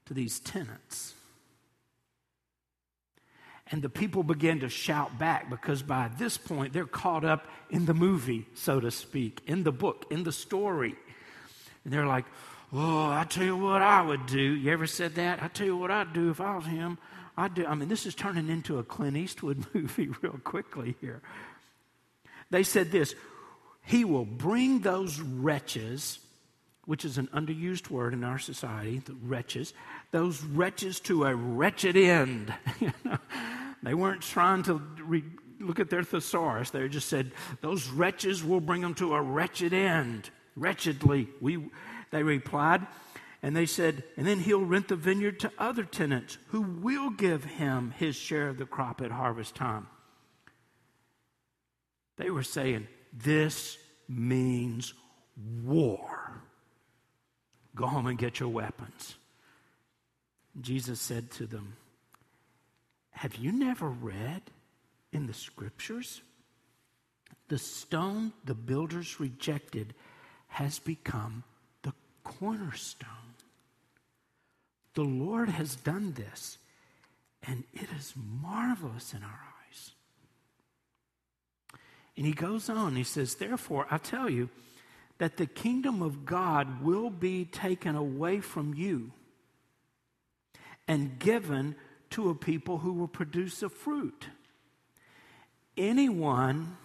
to 0.06 0.14
these 0.14 0.40
tenants? 0.40 1.16
And 3.74 3.82
the 3.82 3.90
people 3.90 4.22
began 4.22 4.60
to 4.60 4.70
shout 4.70 5.18
back 5.18 5.50
because 5.50 5.82
by 5.82 6.12
this 6.20 6.38
point 6.38 6.74
they're 6.74 6.86
caught 6.86 7.26
up 7.26 7.48
in 7.72 7.88
the 7.88 7.96
movie, 7.96 8.46
so 8.54 8.80
to 8.80 8.92
speak, 8.92 9.42
in 9.48 9.64
the 9.64 9.72
book, 9.72 10.06
in 10.12 10.24
the 10.24 10.32
story. 10.32 10.94
And 11.84 11.92
they're 11.92 12.06
like, 12.06 12.26
Oh, 12.72 13.10
I 13.10 13.26
tell 13.28 13.44
you 13.44 13.58
what 13.58 13.82
I 13.82 14.04
would 14.04 14.28
do. 14.28 14.40
You 14.40 14.72
ever 14.72 14.86
said 14.86 15.16
that? 15.16 15.42
I 15.42 15.48
tell 15.48 15.66
you 15.66 15.76
what 15.76 15.90
I'd 15.90 16.14
do 16.14 16.30
if 16.30 16.40
I 16.40 16.56
was 16.56 16.68
him. 16.68 17.00
I'd 17.36 17.56
do. 17.56 17.66
I 17.66 17.74
mean, 17.74 17.90
this 17.90 18.06
is 18.06 18.14
turning 18.14 18.48
into 18.48 18.78
a 18.78 18.84
Clint 18.84 19.18
Eastwood 19.18 19.66
movie 19.74 20.10
real 20.22 20.40
quickly 20.44 20.96
here. 21.02 21.24
They 22.52 22.62
said 22.62 22.92
this 22.92 23.16
He 23.82 24.06
will 24.06 24.26
bring 24.26 24.82
those 24.82 25.20
wretches, 25.20 26.20
which 26.86 27.06
is 27.06 27.18
an 27.18 27.28
underused 27.34 27.90
word 27.90 28.14
in 28.14 28.24
our 28.24 28.38
society, 28.38 29.00
the 29.00 29.16
wretches, 29.24 29.74
those 30.12 30.44
wretches 30.44 31.00
to 31.00 31.26
a 31.26 31.34
wretched 31.34 31.98
end. 31.98 32.54
They 33.84 33.94
weren't 33.94 34.22
trying 34.22 34.64
to 34.64 34.82
re- 35.04 35.24
look 35.60 35.80
at 35.80 35.90
their 35.90 36.04
thesaurus. 36.04 36.70
They 36.70 36.88
just 36.88 37.10
said, 37.10 37.32
Those 37.62 37.90
wretches 37.90 38.44
will 38.44 38.62
bring 38.62 38.82
them 38.82 38.96
to 38.96 39.14
a 39.14 39.22
wretched 39.22 39.74
end. 39.74 40.30
Wretchedly, 40.56 41.28
we, 41.42 41.70
they 42.12 42.24
replied. 42.24 42.88
And 43.42 43.56
they 43.56 43.66
said, 43.66 44.04
And 44.16 44.26
then 44.26 44.40
he'll 44.40 44.64
rent 44.64 44.88
the 44.88 44.96
vineyard 44.96 45.42
to 45.42 45.52
other 45.60 45.84
tenants 45.84 46.38
who 46.48 46.62
will 46.62 47.10
give 47.10 47.44
him 47.44 47.94
his 47.98 48.16
share 48.16 48.48
of 48.48 48.58
the 48.58 48.66
crop 48.66 49.02
at 49.02 49.12
harvest 49.12 49.54
time. 49.54 49.88
They 52.16 52.30
were 52.30 52.44
saying, 52.44 52.88
This 53.12 53.78
means 54.08 54.94
war. 55.66 56.42
Go 57.76 57.88
home 57.88 58.08
and 58.08 58.18
get 58.18 58.40
your 58.40 58.50
weapons. 58.50 59.16
Jesus 60.62 61.02
said 61.02 61.32
to 61.32 61.48
them, 61.48 61.76
Have 63.14 63.36
you 63.38 63.52
never 63.52 63.88
read 63.88 64.42
in 65.12 65.28
the 65.28 65.34
scriptures? 65.34 66.22
The 67.48 67.58
stone 67.58 68.34
the 68.46 68.54
builders 68.54 69.20
rejected 69.20 69.94
has 70.48 70.80
become 70.80 71.44
the 71.84 71.94
cornerstone. 72.24 73.10
The 74.94 75.04
Lord 75.04 75.50
has 75.50 75.76
done 75.76 76.14
this, 76.14 76.58
and 77.42 77.64
it 77.74 77.88
is 77.98 78.14
marvelous 78.16 79.14
in 79.14 79.24
our 79.24 79.30
eyes. 79.30 79.92
And 82.16 82.26
he 82.26 82.34
goes 82.34 82.70
on, 82.70 82.96
he 82.96 83.04
says, 83.04 83.36
Therefore, 83.36 83.88
I 83.90 83.98
tell 83.98 84.30
you 84.30 84.50
that 85.18 85.38
the 85.38 85.46
kingdom 85.46 86.02
of 86.02 86.26
God 86.26 86.84
will 86.84 87.10
be 87.10 87.46
taken 87.46 87.96
away 87.96 88.40
from 88.40 88.74
you 88.74 89.12
and 90.88 91.18
given 91.18 91.76
to 92.14 92.30
a 92.30 92.36
people 92.36 92.80
who 92.80 92.94
will 92.94 93.08
produce 93.08 93.64
a 93.64 93.70
fruit. 93.70 94.28
Anyone 95.78 96.78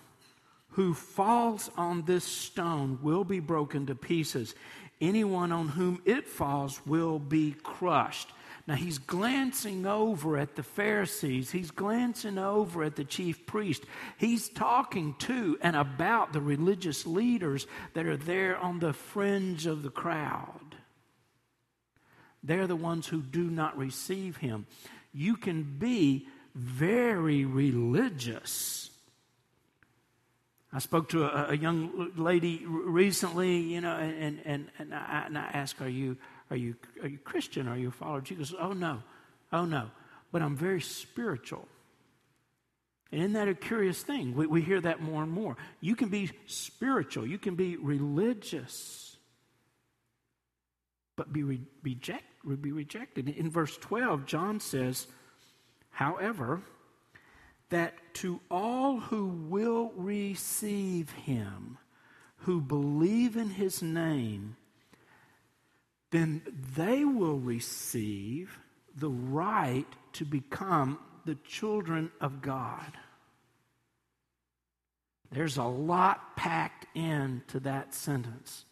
who 0.70 0.94
falls 0.94 1.70
on 1.76 2.02
this 2.02 2.24
stone 2.24 2.98
will 3.02 3.24
be 3.24 3.40
broken 3.40 3.86
to 3.86 3.94
pieces. 3.94 4.54
Anyone 5.00 5.52
on 5.52 5.68
whom 5.68 6.00
it 6.04 6.26
falls 6.26 6.80
will 6.86 7.18
be 7.18 7.54
crushed. 7.62 8.32
Now 8.66 8.74
he's 8.74 8.98
glancing 8.98 9.86
over 9.86 10.38
at 10.38 10.56
the 10.56 10.62
Pharisees. 10.62 11.50
He's 11.50 11.70
glancing 11.70 12.38
over 12.38 12.84
at 12.84 12.96
the 12.96 13.04
chief 13.04 13.46
priest. 13.46 13.84
He's 14.18 14.48
talking 14.48 15.14
to 15.20 15.58
and 15.60 15.74
about 15.76 16.32
the 16.32 16.40
religious 16.40 17.06
leaders 17.06 17.66
that 17.94 18.06
are 18.06 18.16
there 18.16 18.56
on 18.56 18.78
the 18.78 18.92
fringe 18.92 19.66
of 19.66 19.82
the 19.82 19.90
crowd. 19.90 20.76
They're 22.42 22.66
the 22.66 22.76
ones 22.76 23.06
who 23.06 23.20
do 23.20 23.44
not 23.50 23.76
receive 23.76 24.38
him. 24.38 24.66
You 25.18 25.36
can 25.36 25.64
be 25.64 26.28
very 26.54 27.44
religious. 27.44 28.88
I 30.72 30.78
spoke 30.78 31.08
to 31.08 31.24
a, 31.24 31.50
a 31.50 31.56
young 31.56 32.12
lady 32.14 32.64
recently, 32.64 33.56
you 33.56 33.80
know, 33.80 33.96
and, 33.96 34.40
and, 34.44 34.70
and, 34.78 34.94
I, 34.94 35.24
and 35.26 35.36
I 35.36 35.50
asked, 35.52 35.80
are 35.80 35.88
you, 35.88 36.18
are, 36.52 36.56
you, 36.56 36.76
are 37.02 37.08
you 37.08 37.18
Christian? 37.18 37.66
Are 37.66 37.76
you 37.76 37.88
a 37.88 37.90
follower? 37.90 38.22
She 38.24 38.36
goes, 38.36 38.54
Oh, 38.56 38.72
no. 38.72 39.02
Oh, 39.52 39.64
no. 39.64 39.90
But 40.30 40.42
I'm 40.42 40.54
very 40.54 40.80
spiritual. 40.80 41.66
And 43.10 43.20
isn't 43.20 43.32
that 43.32 43.48
a 43.48 43.54
curious 43.54 44.00
thing? 44.00 44.36
We, 44.36 44.46
we 44.46 44.62
hear 44.62 44.80
that 44.82 45.02
more 45.02 45.24
and 45.24 45.32
more. 45.32 45.56
You 45.80 45.96
can 45.96 46.10
be 46.10 46.30
spiritual, 46.46 47.26
you 47.26 47.38
can 47.38 47.56
be 47.56 47.76
religious, 47.76 49.16
but 51.16 51.32
be, 51.32 51.42
re- 51.42 51.62
reject, 52.48 52.62
be 52.62 52.72
rejected. 52.72 53.28
In 53.28 53.50
verse 53.50 53.76
12, 53.76 54.26
John 54.26 54.60
says, 54.60 55.06
However, 55.90 56.62
that 57.70 57.94
to 58.14 58.40
all 58.50 59.00
who 59.00 59.26
will 59.26 59.92
receive 59.96 61.10
him, 61.10 61.78
who 62.38 62.60
believe 62.60 63.36
in 63.36 63.50
his 63.50 63.82
name, 63.82 64.56
then 66.10 66.42
they 66.74 67.04
will 67.04 67.38
receive 67.38 68.58
the 68.96 69.10
right 69.10 69.86
to 70.14 70.24
become 70.24 70.98
the 71.26 71.36
children 71.46 72.10
of 72.20 72.40
God. 72.40 72.92
There's 75.30 75.58
a 75.58 75.64
lot 75.64 76.36
packed 76.36 76.86
into 76.96 77.60
that 77.60 77.94
sentence. 77.94 78.64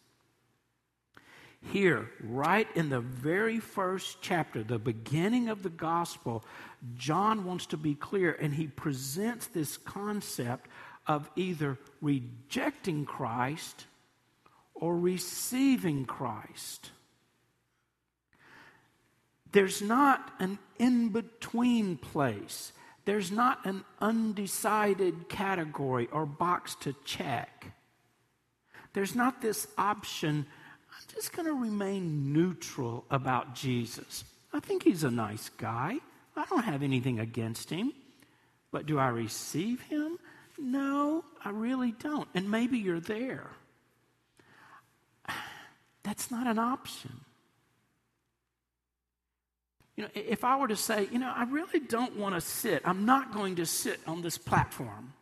Here, 1.73 2.09
right 2.23 2.69
in 2.77 2.91
the 2.91 3.01
very 3.01 3.59
first 3.59 4.19
chapter, 4.21 4.63
the 4.63 4.79
beginning 4.79 5.49
of 5.49 5.63
the 5.63 5.71
gospel, 5.71 6.45
John 6.97 7.45
wants 7.45 7.67
to 7.67 7.77
be 7.77 7.95
clear 7.95 8.33
and 8.33 8.55
he 8.55 8.69
presents 8.69 9.49
this 9.49 9.77
concept 9.77 10.69
of 11.07 11.29
either 11.37 11.79
rejecting 12.01 13.05
Christ 13.05 13.87
or 14.75 14.97
receiving 14.97 16.05
Christ. 16.05 16.91
There's 19.53 19.81
not 19.83 20.33
an 20.39 20.59
in 20.79 21.09
between 21.09 21.97
place. 21.97 22.73
There's 23.07 23.31
not 23.31 23.65
an 23.65 23.85
undecided 24.01 25.29
category 25.29 26.09
or 26.13 26.27
box 26.27 26.75
to 26.81 26.95
check. 27.05 27.73
There's 28.93 29.15
not 29.15 29.41
this 29.41 29.67
option, 29.79 30.47
just 31.17 31.33
going 31.33 31.47
to 31.47 31.55
remain 31.55 32.33
neutral 32.33 33.05
about 33.11 33.55
Jesus. 33.55 34.23
I 34.53 34.61
think 34.61 34.85
he's 34.85 35.03
a 35.03 35.11
nice 35.11 35.49
guy. 35.57 35.97
I 36.37 36.45
don't 36.49 36.65
have 36.65 36.83
anything 36.83 37.19
against 37.19 37.71
him. 37.71 37.93
But 38.71 38.87
do 38.87 38.99
I 38.99 39.09
receive 39.09 39.81
him? 39.83 40.19
No, 40.59 41.25
I 41.45 41.51
really 41.51 41.93
don't. 41.93 42.29
And 42.35 42.51
maybe 42.51 42.79
you're 42.79 43.01
there. 43.01 43.51
That's 46.03 46.31
not 46.31 46.47
an 46.47 46.59
option. 46.59 47.21
You 49.97 50.05
know, 50.05 50.11
if 50.15 50.45
I 50.45 50.57
were 50.57 50.69
to 50.69 50.77
say, 50.77 51.09
you 51.11 51.19
know, 51.19 51.33
I 51.35 51.45
really 51.45 51.81
don't 51.81 52.17
want 52.17 52.35
to 52.35 52.41
sit, 52.41 52.83
I'm 52.85 53.07
not 53.07 53.33
going 53.33 53.57
to 53.57 53.67
sit 53.67 53.99
on 54.07 54.21
this 54.21 54.37
platform. 54.37 55.15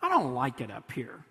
I 0.00 0.08
don't 0.08 0.34
like 0.34 0.62
it 0.62 0.70
up 0.70 0.90
here. 0.92 1.22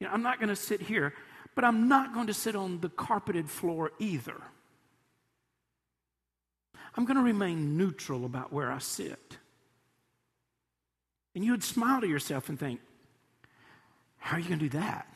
You 0.00 0.06
know, 0.06 0.12
I'm 0.12 0.22
not 0.22 0.38
going 0.38 0.48
to 0.48 0.56
sit 0.56 0.82
here, 0.82 1.14
but 1.56 1.64
I'm 1.64 1.88
not 1.88 2.14
going 2.14 2.28
to 2.28 2.34
sit 2.34 2.54
on 2.54 2.80
the 2.80 2.88
carpeted 2.88 3.50
floor 3.50 3.90
either. 3.98 4.40
I'm 6.94 7.04
going 7.04 7.16
to 7.16 7.22
remain 7.22 7.76
neutral 7.76 8.24
about 8.24 8.52
where 8.52 8.70
I 8.70 8.78
sit. 8.78 9.38
And 11.34 11.44
you 11.44 11.50
would 11.50 11.64
smile 11.64 12.00
to 12.00 12.06
yourself 12.06 12.48
and 12.48 12.58
think, 12.58 12.80
how 14.18 14.36
are 14.36 14.40
you 14.40 14.46
going 14.46 14.60
to 14.60 14.68
do 14.68 14.78
that? 14.78 15.12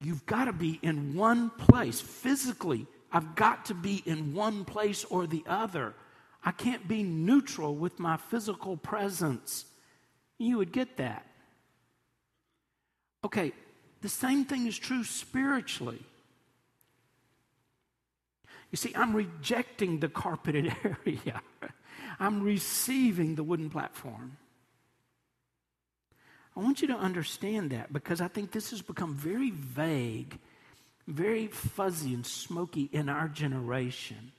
You've 0.00 0.24
got 0.24 0.46
to 0.46 0.54
be 0.54 0.78
in 0.82 1.14
one 1.14 1.50
place 1.50 2.00
physically 2.00 2.86
I've 3.12 3.34
got 3.34 3.66
to 3.66 3.74
be 3.74 4.02
in 4.06 4.34
one 4.34 4.64
place 4.64 5.04
or 5.04 5.26
the 5.26 5.42
other. 5.46 5.94
I 6.44 6.52
can't 6.52 6.86
be 6.86 7.02
neutral 7.02 7.74
with 7.74 7.98
my 7.98 8.16
physical 8.16 8.76
presence. 8.76 9.66
You 10.38 10.58
would 10.58 10.72
get 10.72 10.96
that. 10.98 11.26
Okay, 13.24 13.52
the 14.00 14.08
same 14.08 14.44
thing 14.44 14.66
is 14.66 14.78
true 14.78 15.04
spiritually. 15.04 16.02
You 18.70 18.76
see, 18.76 18.92
I'm 18.94 19.14
rejecting 19.14 20.00
the 20.00 20.08
carpeted 20.08 20.74
area, 20.84 21.42
I'm 22.18 22.42
receiving 22.42 23.34
the 23.34 23.42
wooden 23.42 23.70
platform. 23.70 24.36
I 26.56 26.60
want 26.60 26.82
you 26.82 26.88
to 26.88 26.96
understand 26.96 27.70
that 27.70 27.92
because 27.92 28.20
I 28.20 28.28
think 28.28 28.50
this 28.50 28.70
has 28.70 28.82
become 28.82 29.14
very 29.14 29.50
vague 29.50 30.38
very 31.10 31.48
fuzzy 31.48 32.14
and 32.14 32.24
smoky 32.24 32.88
in 32.92 33.08
our 33.08 33.28
generation. 33.28 34.32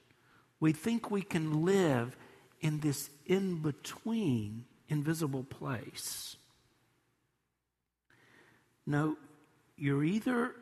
We 0.59 0.73
think 0.73 1.11
we 1.11 1.21
can 1.21 1.65
live 1.65 2.15
in 2.61 2.79
this 2.79 3.09
in 3.25 3.61
between 3.61 4.65
invisible 4.87 5.43
place. 5.43 6.35
No, 8.85 9.17
you're 9.81 10.03
either 10.03 10.53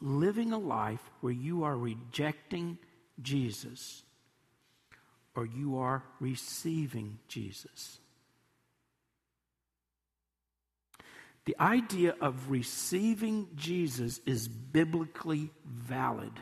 living 0.00 0.52
a 0.52 0.58
life 0.58 1.02
where 1.20 1.32
you 1.32 1.64
are 1.64 1.76
rejecting 1.76 2.78
Jesus 3.20 4.04
or 5.34 5.44
you 5.44 5.78
are 5.78 6.04
receiving 6.20 7.18
Jesus. 7.26 7.98
The 11.46 11.56
idea 11.58 12.14
of 12.20 12.48
receiving 12.48 13.48
Jesus 13.56 14.20
is 14.24 14.46
biblically 14.46 15.50
valid. 15.66 16.32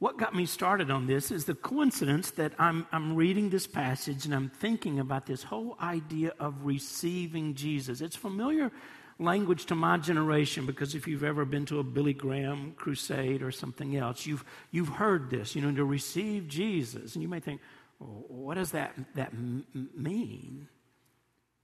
What 0.00 0.16
got 0.16 0.34
me 0.34 0.46
started 0.46 0.90
on 0.90 1.06
this 1.06 1.30
is 1.30 1.44
the 1.44 1.54
coincidence 1.54 2.32
that 2.32 2.52
I'm, 2.58 2.84
I'm 2.90 3.14
reading 3.14 3.50
this 3.50 3.68
passage 3.68 4.24
and 4.24 4.34
I'm 4.34 4.48
thinking 4.48 4.98
about 4.98 5.26
this 5.26 5.44
whole 5.44 5.76
idea 5.80 6.32
of 6.40 6.64
receiving 6.64 7.54
Jesus. 7.54 8.00
It's 8.00 8.16
familiar 8.16 8.72
language 9.18 9.66
to 9.66 9.74
my 9.74 9.96
generation 9.96 10.66
because 10.66 10.94
if 10.94 11.08
you've 11.08 11.24
ever 11.24 11.44
been 11.44 11.66
to 11.66 11.78
a 11.78 11.82
Billy 11.82 12.12
Graham 12.12 12.72
crusade 12.76 13.42
or 13.42 13.50
something 13.50 13.96
else, 13.96 14.26
you've, 14.26 14.44
you've 14.70 14.88
heard 14.88 15.30
this, 15.30 15.54
you 15.54 15.62
know, 15.62 15.74
to 15.74 15.84
receive 15.84 16.48
Jesus. 16.48 17.14
And 17.14 17.22
you 17.22 17.28
may 17.28 17.40
think, 17.40 17.60
well, 17.98 18.24
what 18.28 18.54
does 18.54 18.72
that, 18.72 18.94
that 19.14 19.32
mean? 19.34 20.68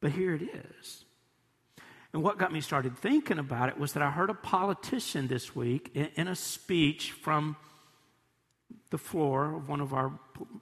But 0.00 0.12
here 0.12 0.34
it 0.34 0.42
is. 0.42 1.04
And 2.12 2.22
what 2.22 2.38
got 2.38 2.52
me 2.52 2.60
started 2.60 2.96
thinking 2.98 3.38
about 3.38 3.68
it 3.68 3.78
was 3.78 3.92
that 3.94 4.02
I 4.02 4.10
heard 4.10 4.30
a 4.30 4.34
politician 4.34 5.26
this 5.26 5.54
week 5.56 5.90
in, 5.94 6.10
in 6.14 6.28
a 6.28 6.36
speech 6.36 7.12
from 7.12 7.56
the 8.90 8.98
floor 8.98 9.56
of 9.56 9.68
one 9.68 9.80
of 9.80 9.92
our 9.92 10.12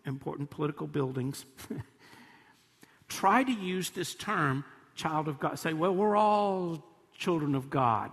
important 0.07 0.49
political 0.51 0.87
buildings 0.87 1.45
try 3.09 3.45
to 3.45 3.53
use 3.53 3.91
this 3.91 4.15
term, 4.15 4.65
child 5.03 5.29
of 5.29 5.41
God. 5.41 5.59
Say, 5.59 5.73
well, 5.73 5.95
we're 5.95 6.17
all 6.17 6.85
children 7.19 7.55
of 7.55 7.71
God. 7.71 8.11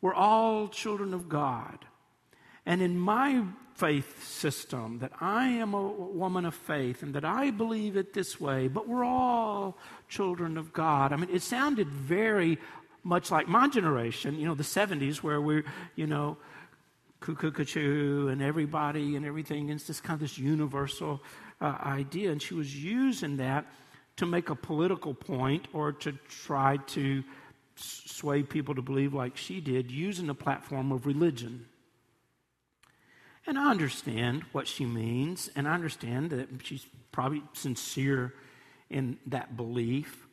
We're 0.00 0.14
all 0.14 0.68
children 0.68 1.12
of 1.12 1.28
God. 1.28 1.78
And 2.64 2.80
in 2.80 2.98
my 2.98 3.44
faith 3.74 4.24
system, 4.24 4.98
that 5.00 5.12
I 5.20 5.48
am 5.48 5.74
a 5.74 5.82
woman 5.86 6.44
of 6.44 6.54
faith 6.54 7.02
and 7.02 7.14
that 7.14 7.24
I 7.24 7.50
believe 7.50 7.96
it 7.96 8.12
this 8.12 8.40
way, 8.40 8.68
but 8.68 8.88
we're 8.88 9.04
all 9.04 9.76
children 10.08 10.56
of 10.56 10.72
God. 10.72 11.12
I 11.12 11.16
mean, 11.16 11.30
it 11.30 11.42
sounded 11.42 11.88
very 11.88 12.58
much 13.04 13.30
like 13.30 13.48
my 13.48 13.68
generation, 13.68 14.38
you 14.38 14.46
know, 14.46 14.54
the 14.54 14.62
70s, 14.62 15.16
where 15.16 15.40
we're, 15.40 15.64
you 15.94 16.06
know, 16.06 16.36
cuckoo 17.20 18.28
and 18.28 18.42
everybody 18.42 19.16
and 19.16 19.26
everything. 19.26 19.70
And 19.70 19.78
it's 19.78 19.86
just 19.86 20.02
kind 20.02 20.14
of 20.14 20.20
this 20.20 20.38
universal 20.38 21.20
uh, 21.60 21.76
idea. 21.84 22.30
And 22.30 22.40
she 22.40 22.54
was 22.54 22.74
using 22.74 23.36
that 23.38 23.66
to 24.16 24.26
make 24.26 24.50
a 24.50 24.54
political 24.54 25.14
point 25.14 25.68
or 25.72 25.92
to 25.92 26.12
try 26.28 26.76
to 26.88 27.24
sway 27.74 28.42
people 28.42 28.74
to 28.74 28.82
believe 28.82 29.14
like 29.14 29.36
she 29.36 29.60
did, 29.60 29.90
using 29.90 30.26
the 30.26 30.34
platform 30.34 30.92
of 30.92 31.06
religion. 31.06 31.66
And 33.46 33.58
I 33.58 33.70
understand 33.70 34.44
what 34.52 34.68
she 34.68 34.84
means, 34.84 35.50
and 35.56 35.66
I 35.66 35.74
understand 35.74 36.30
that 36.30 36.48
she's 36.62 36.86
probably 37.10 37.42
sincere 37.54 38.34
in 38.88 39.18
that 39.26 39.56
belief. 39.56 40.26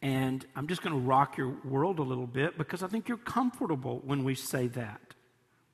And 0.00 0.44
I'm 0.56 0.66
just 0.68 0.82
going 0.82 0.94
to 0.94 1.06
rock 1.06 1.36
your 1.36 1.54
world 1.64 1.98
a 1.98 2.02
little 2.02 2.26
bit 2.26 2.56
because 2.56 2.82
I 2.82 2.88
think 2.88 3.08
you're 3.08 3.18
comfortable 3.18 4.00
when 4.04 4.24
we 4.24 4.34
say 4.34 4.68
that. 4.68 5.00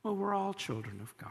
Well, 0.02 0.16
we're 0.16 0.34
all 0.34 0.54
children 0.54 1.00
of 1.00 1.16
God. 1.18 1.30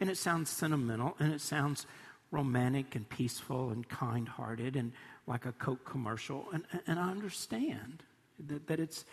And 0.00 0.08
it 0.08 0.16
sounds 0.16 0.48
sentimental 0.50 1.16
and 1.18 1.32
it 1.32 1.40
sounds 1.40 1.86
romantic 2.30 2.94
and 2.94 3.08
peaceful 3.08 3.70
and 3.70 3.88
kind 3.88 4.28
hearted 4.28 4.76
and 4.76 4.92
like 5.26 5.46
a 5.46 5.52
Coke 5.52 5.84
commercial. 5.84 6.46
And, 6.52 6.64
and 6.86 6.98
I 6.98 7.10
understand 7.10 8.02
that, 8.46 8.66
that 8.66 8.80
it's, 8.80 9.04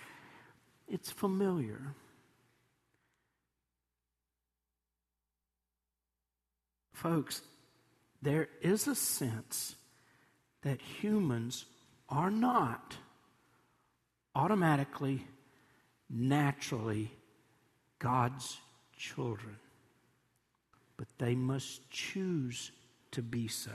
it's 0.87 1.11
familiar. 1.11 1.81
Folks, 6.93 7.41
there 8.21 8.47
is 8.61 8.87
a 8.87 8.95
sense 8.95 9.75
that 10.63 10.81
humans 10.81 11.65
are 12.09 12.31
not 12.31 12.95
automatically, 14.33 15.25
naturally 16.09 17.11
God's 17.99 18.57
children, 18.97 19.57
but 20.97 21.07
they 21.17 21.35
must 21.35 21.89
choose 21.89 22.71
to 23.15 23.21
be 23.21 23.47
so. 23.47 23.71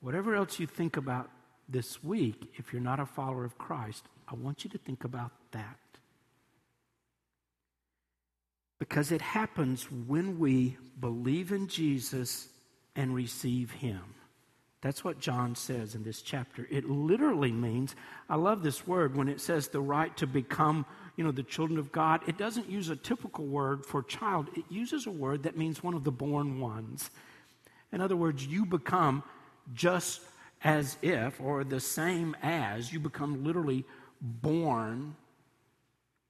Whatever 0.00 0.34
else 0.34 0.60
you 0.60 0.66
think 0.66 0.96
about 0.96 1.28
this 1.68 2.02
week, 2.02 2.52
if 2.56 2.72
you're 2.72 2.80
not 2.80 3.00
a 3.00 3.06
follower 3.06 3.44
of 3.44 3.58
Christ, 3.58 4.04
I 4.28 4.34
want 4.34 4.64
you 4.64 4.70
to 4.70 4.78
think 4.78 5.04
about 5.04 5.32
that. 5.50 5.78
Because 8.78 9.10
it 9.10 9.20
happens 9.20 9.90
when 9.90 10.38
we 10.38 10.76
believe 11.00 11.50
in 11.50 11.66
Jesus 11.66 12.48
and 12.94 13.14
receive 13.14 13.72
Him. 13.72 14.14
That's 14.80 15.02
what 15.02 15.18
John 15.18 15.56
says 15.56 15.96
in 15.96 16.04
this 16.04 16.22
chapter. 16.22 16.68
It 16.70 16.88
literally 16.88 17.50
means, 17.50 17.96
I 18.28 18.36
love 18.36 18.62
this 18.62 18.86
word 18.86 19.16
when 19.16 19.28
it 19.28 19.40
says 19.40 19.68
the 19.68 19.80
right 19.80 20.16
to 20.18 20.26
become, 20.26 20.86
you 21.18 21.24
know, 21.24 21.32
the 21.32 21.42
children 21.42 21.80
of 21.80 21.90
God. 21.90 22.20
It 22.28 22.38
doesn't 22.38 22.70
use 22.70 22.90
a 22.90 22.96
typical 22.96 23.44
word 23.44 23.84
for 23.84 24.04
child, 24.04 24.48
it 24.56 24.64
uses 24.70 25.06
a 25.06 25.10
word 25.10 25.42
that 25.42 25.58
means 25.58 25.82
one 25.82 25.94
of 25.94 26.04
the 26.04 26.12
born 26.12 26.60
ones. 26.60 27.10
In 27.92 28.00
other 28.00 28.16
words, 28.16 28.46
you 28.46 28.64
become 28.64 29.24
just 29.74 30.20
as 30.62 30.96
if, 31.02 31.40
or 31.40 31.64
the 31.64 31.80
same 31.80 32.36
as, 32.40 32.92
you 32.92 33.00
become 33.00 33.44
literally 33.44 33.84
born 34.20 35.16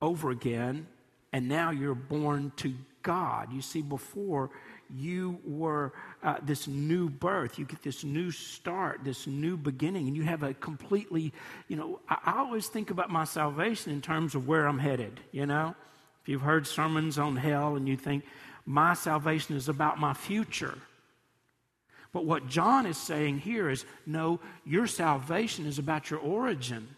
over 0.01 0.31
again, 0.31 0.87
and 1.35 1.49
now 1.49 1.71
you're 1.71 1.95
born 1.95 2.51
to 2.57 2.73
God. 3.03 3.53
You 3.53 3.61
see, 3.61 3.83
before 3.83 4.51
you 4.95 5.39
were 5.45 5.93
uh, 6.23 6.37
this 6.43 6.67
new 6.67 7.09
birth. 7.09 7.59
You 7.59 7.65
get 7.65 7.83
this 7.83 8.05
new 8.05 8.31
start, 8.31 9.01
this 9.05 9.27
new 9.27 9.57
beginning, 9.57 10.09
and 10.09 10.17
you 10.17 10.23
have 10.25 10.43
a 10.43 10.55
completely, 10.55 11.33
you 11.69 11.77
know, 11.77 12.01
I, 12.09 12.19
I 12.25 12.39
always 12.39 12.69
think 12.69 12.91
about 12.91 13.11
my 13.11 13.25
salvation 13.25 13.93
in 13.93 14.01
terms 14.01 14.35
of 14.35 14.47
where 14.47 14.67
I'm 14.67 14.79
headed, 14.79 15.21
you 15.33 15.47
know? 15.47 15.75
If 16.23 16.29
you've 16.29 16.43
heard 16.43 16.67
sermons 16.67 17.19
on 17.19 17.37
hell 17.37 17.77
and 17.77 17.89
you 17.89 17.97
think, 17.97 18.25
my 18.67 18.95
salvation 18.95 19.57
is 19.57 19.69
about 19.69 19.99
my 19.99 20.15
future. 20.15 20.77
But 22.13 22.25
what 22.25 22.49
John 22.49 22.87
is 22.87 22.99
saying 22.99 23.39
here 23.39 23.71
is 23.71 23.85
no, 24.07 24.41
your 24.65 24.87
salvation 24.87 25.67
is 25.67 25.79
about 25.79 26.11
your 26.11 26.21
origin, 26.21 26.89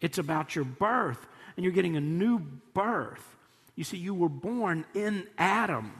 it's 0.00 0.18
about 0.18 0.54
your 0.54 0.64
birth, 0.64 1.26
and 1.56 1.64
you're 1.64 1.72
getting 1.72 1.96
a 1.96 2.00
new 2.00 2.38
birth. 2.74 3.36
You 3.74 3.84
see, 3.84 3.96
you 3.96 4.14
were 4.14 4.28
born 4.28 4.84
in 4.94 5.26
Adam 5.38 5.92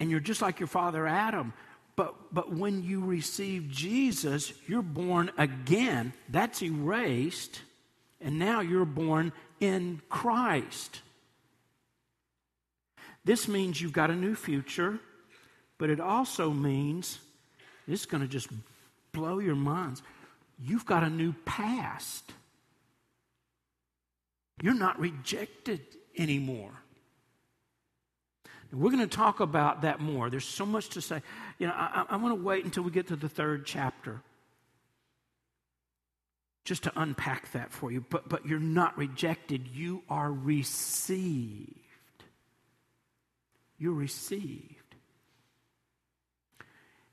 and 0.00 0.10
you're 0.10 0.18
just 0.18 0.42
like 0.42 0.58
your 0.58 0.66
father 0.66 1.06
Adam. 1.06 1.52
But, 1.94 2.14
but 2.32 2.52
when 2.52 2.82
you 2.82 3.04
receive 3.04 3.68
Jesus, 3.70 4.54
you're 4.66 4.80
born 4.80 5.30
again. 5.36 6.14
That's 6.30 6.62
erased. 6.62 7.60
And 8.22 8.38
now 8.38 8.60
you're 8.60 8.86
born 8.86 9.32
in 9.60 10.00
Christ. 10.08 11.02
This 13.24 13.46
means 13.46 13.80
you've 13.80 13.92
got 13.92 14.10
a 14.10 14.16
new 14.16 14.34
future, 14.34 14.98
but 15.76 15.90
it 15.90 16.00
also 16.00 16.50
means 16.50 17.18
this 17.86 18.00
is 18.00 18.06
going 18.06 18.22
to 18.22 18.28
just 18.28 18.48
blow 19.12 19.38
your 19.38 19.56
minds. 19.56 20.02
You've 20.58 20.86
got 20.86 21.02
a 21.02 21.10
new 21.10 21.34
past. 21.44 22.32
You're 24.62 24.74
not 24.74 24.98
rejected 24.98 25.80
anymore. 26.16 26.79
We're 28.72 28.90
going 28.90 29.08
to 29.08 29.16
talk 29.16 29.40
about 29.40 29.82
that 29.82 30.00
more. 30.00 30.30
There's 30.30 30.44
so 30.44 30.64
much 30.64 30.90
to 30.90 31.00
say. 31.00 31.22
You 31.58 31.66
know, 31.66 31.74
I, 31.74 32.06
I 32.10 32.16
want 32.16 32.38
to 32.38 32.42
wait 32.42 32.64
until 32.64 32.84
we 32.84 32.90
get 32.90 33.08
to 33.08 33.16
the 33.16 33.28
third 33.28 33.66
chapter 33.66 34.20
just 36.64 36.84
to 36.84 36.92
unpack 36.94 37.50
that 37.52 37.72
for 37.72 37.90
you. 37.90 38.04
But, 38.08 38.28
but 38.28 38.46
you're 38.46 38.60
not 38.60 38.96
rejected, 38.96 39.66
you 39.74 40.02
are 40.08 40.32
received. 40.32 41.74
You're 43.78 43.94
received. 43.94 44.76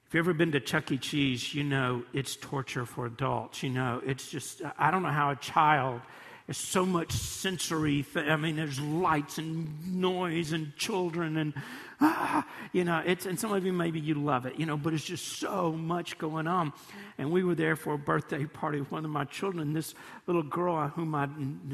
If 0.06 0.13
you've 0.13 0.26
ever 0.26 0.34
been 0.34 0.52
to 0.52 0.60
Chuck 0.60 0.91
E. 0.91 0.98
Cheese, 0.98 1.54
you 1.54 1.63
know 1.63 2.04
it's 2.13 2.36
torture 2.36 2.86
for 2.86 3.06
adults. 3.06 3.63
You 3.63 3.70
know, 3.70 4.02
it's 4.06 4.30
just, 4.30 4.62
I 4.78 4.91
don't 4.91 5.04
know 5.04 5.10
how 5.10 5.32
a 5.32 5.36
child 5.36 6.02
there's 6.47 6.57
so 6.57 6.86
much 6.86 7.12
sensory. 7.12 8.03
Th- 8.13 8.25
I 8.25 8.38
mean, 8.38 8.55
there's 8.55 8.79
lights 8.79 9.38
and 9.38 9.86
noise 9.86 10.53
and 10.53 10.73
children 10.77 11.36
and 11.36 11.53
ah, 11.99 12.47
you 12.71 12.86
know. 12.86 13.03
It's 13.05 13.25
and 13.25 13.38
some 13.38 13.51
of 13.51 13.65
you 13.65 13.73
maybe 13.73 13.99
you 13.99 14.13
love 14.13 14.45
it, 14.45 14.57
you 14.57 14.65
know. 14.65 14.77
But 14.77 14.93
it's 14.93 15.03
just 15.03 15.39
so 15.39 15.73
much 15.73 16.17
going 16.17 16.47
on. 16.47 16.71
And 17.17 17.31
we 17.31 17.43
were 17.43 17.53
there 17.53 17.75
for 17.75 17.95
a 17.95 17.97
birthday 17.97 18.45
party 18.45 18.79
with 18.79 18.89
one 18.93 19.03
of 19.03 19.12
my 19.12 19.25
children. 19.25 19.73
This 19.73 19.93
little 20.25 20.41
girl 20.41 20.88
whom 20.88 21.15
I 21.15 21.27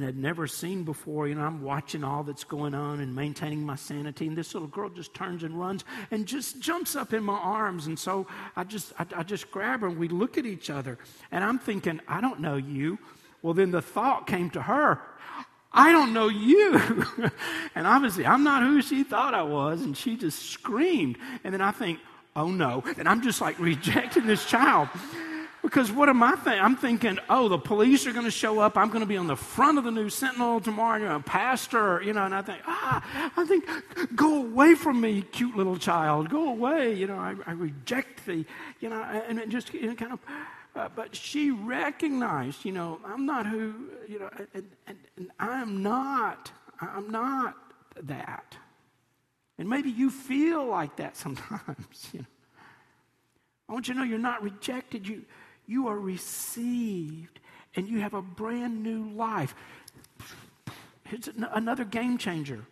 had 0.04 0.18
never 0.18 0.48
seen 0.48 0.84
before, 0.84 1.28
you 1.28 1.36
know, 1.36 1.44
I'm 1.44 1.62
watching 1.62 2.04
all 2.04 2.24
that's 2.24 2.44
going 2.44 2.74
on 2.74 3.00
and 3.00 3.14
maintaining 3.14 3.64
my 3.64 3.76
sanity. 3.76 4.26
And 4.26 4.36
this 4.36 4.56
little 4.56 4.70
girl 4.70 4.90
just 4.90 5.14
turns 5.14 5.44
and 5.44 5.60
runs 5.60 5.86
and 6.10 6.26
just 6.26 6.60
jumps 6.60 6.96
up 6.96 7.14
in 7.14 7.24
my 7.24 7.38
arms. 7.38 7.86
And 7.86 8.00
so 8.00 8.26
I 8.56 8.64
just 8.64 8.92
I, 8.98 9.06
I 9.18 9.22
just 9.22 9.52
grab 9.52 9.82
her 9.82 9.88
and 9.88 10.00
we 10.00 10.08
look 10.08 10.40
at 10.40 10.48
each 10.48 10.72
other. 10.72 10.98
And 11.32 11.44
I'm 11.44 11.60
thinking, 11.60 12.02
I 12.08 12.22
don't 12.22 12.40
know 12.40 12.56
you. 12.56 12.98
Well, 13.44 13.54
then 13.54 13.70
the 13.72 13.82
thought 13.82 14.26
came 14.26 14.50
to 14.52 14.62
her, 14.64 15.00
I 15.74 15.92
don't 15.92 16.14
know 16.14 16.30
you. 16.30 16.78
and 17.76 17.86
obviously, 17.86 18.26
I'm 18.26 18.44
not 18.44 18.64
who 18.64 18.82
she 18.82 19.04
thought 19.04 19.34
I 19.34 19.44
was. 19.44 19.82
And 19.82 19.98
she 19.98 20.16
just 20.16 20.50
screamed. 20.50 21.18
And 21.44 21.54
then 21.54 21.62
I 21.62 21.72
think, 21.72 22.00
oh 22.36 22.50
no. 22.50 22.84
And 22.98 23.08
I'm 23.08 23.22
just 23.22 23.42
like 23.42 23.60
rejecting 23.60 24.26
this 24.26 24.46
child. 24.46 24.90
Because 25.62 25.92
what 25.92 26.10
am 26.10 26.22
I 26.22 26.32
thinking? 26.36 26.62
I'm 26.62 26.76
thinking, 26.76 27.20
oh, 27.30 27.48
the 27.48 27.58
police 27.58 28.06
are 28.06 28.12
going 28.12 28.26
to 28.26 28.32
show 28.32 28.60
up. 28.60 28.78
I'm 28.78 28.90
going 28.90 29.00
to 29.00 29.08
be 29.08 29.16
on 29.16 29.28
the 29.28 29.36
front 29.38 29.78
of 29.78 29.86
the 29.86 29.92
News 29.92 30.14
Sentinel 30.14 30.60
tomorrow. 30.60 31.00
You're 31.00 31.16
a 31.16 31.22
pastor, 31.22 32.02
you 32.02 32.12
know. 32.12 32.26
And 32.26 32.36
I 32.36 32.42
think, 32.42 32.62
ah, 32.68 33.32
I 33.38 33.46
think, 33.46 33.66
go 34.14 34.42
away 34.42 34.76
from 34.76 35.00
me, 35.00 35.22
cute 35.22 35.56
little 35.56 35.78
child. 35.78 36.30
Go 36.30 36.50
away. 36.50 36.94
You 36.94 37.08
know, 37.08 37.16
I, 37.16 37.36
I 37.48 37.54
reject 37.54 38.26
thee. 38.26 38.46
You 38.82 38.90
know, 38.90 39.02
and 39.02 39.40
it 39.40 39.48
just 39.48 39.74
you 39.74 39.88
know, 39.88 39.96
kind 39.96 40.12
of 40.12 40.20
uh, 40.76 40.90
but 40.96 41.16
she 41.16 41.52
recognized, 41.52 42.66
you 42.66 42.72
know, 42.72 43.00
I'm 43.06 43.26
not 43.26 43.46
who, 43.46 43.74
you 44.08 44.20
know, 44.20 44.30
and, 44.54 44.70
and, 44.88 44.98
and 45.18 45.32
I'm 45.40 45.84
not, 45.84 46.52
I'm 46.82 47.12
not 47.12 47.56
that. 48.02 48.58
And 49.58 49.70
maybe 49.70 49.92
you 49.92 50.10
feel 50.10 50.66
like 50.66 50.96
that 50.98 51.16
sometimes, 51.26 52.10
you 52.12 52.20
know. 52.20 52.26
I 53.70 53.74
want 53.74 53.88
you 53.88 53.94
to 53.94 54.00
know 54.00 54.06
you're 54.06 54.20
not 54.20 54.44
rejected. 54.44 55.08
You, 55.08 55.24
you 55.66 55.88
are 55.88 55.98
received 55.98 57.40
and 57.76 57.88
you 57.88 58.02
have 58.02 58.14
a 58.14 58.22
brand 58.22 58.84
new 58.84 59.10
life. 59.12 59.56
It's 61.12 61.30
another 61.38 61.86
game 61.86 62.18
changer. 62.18 62.66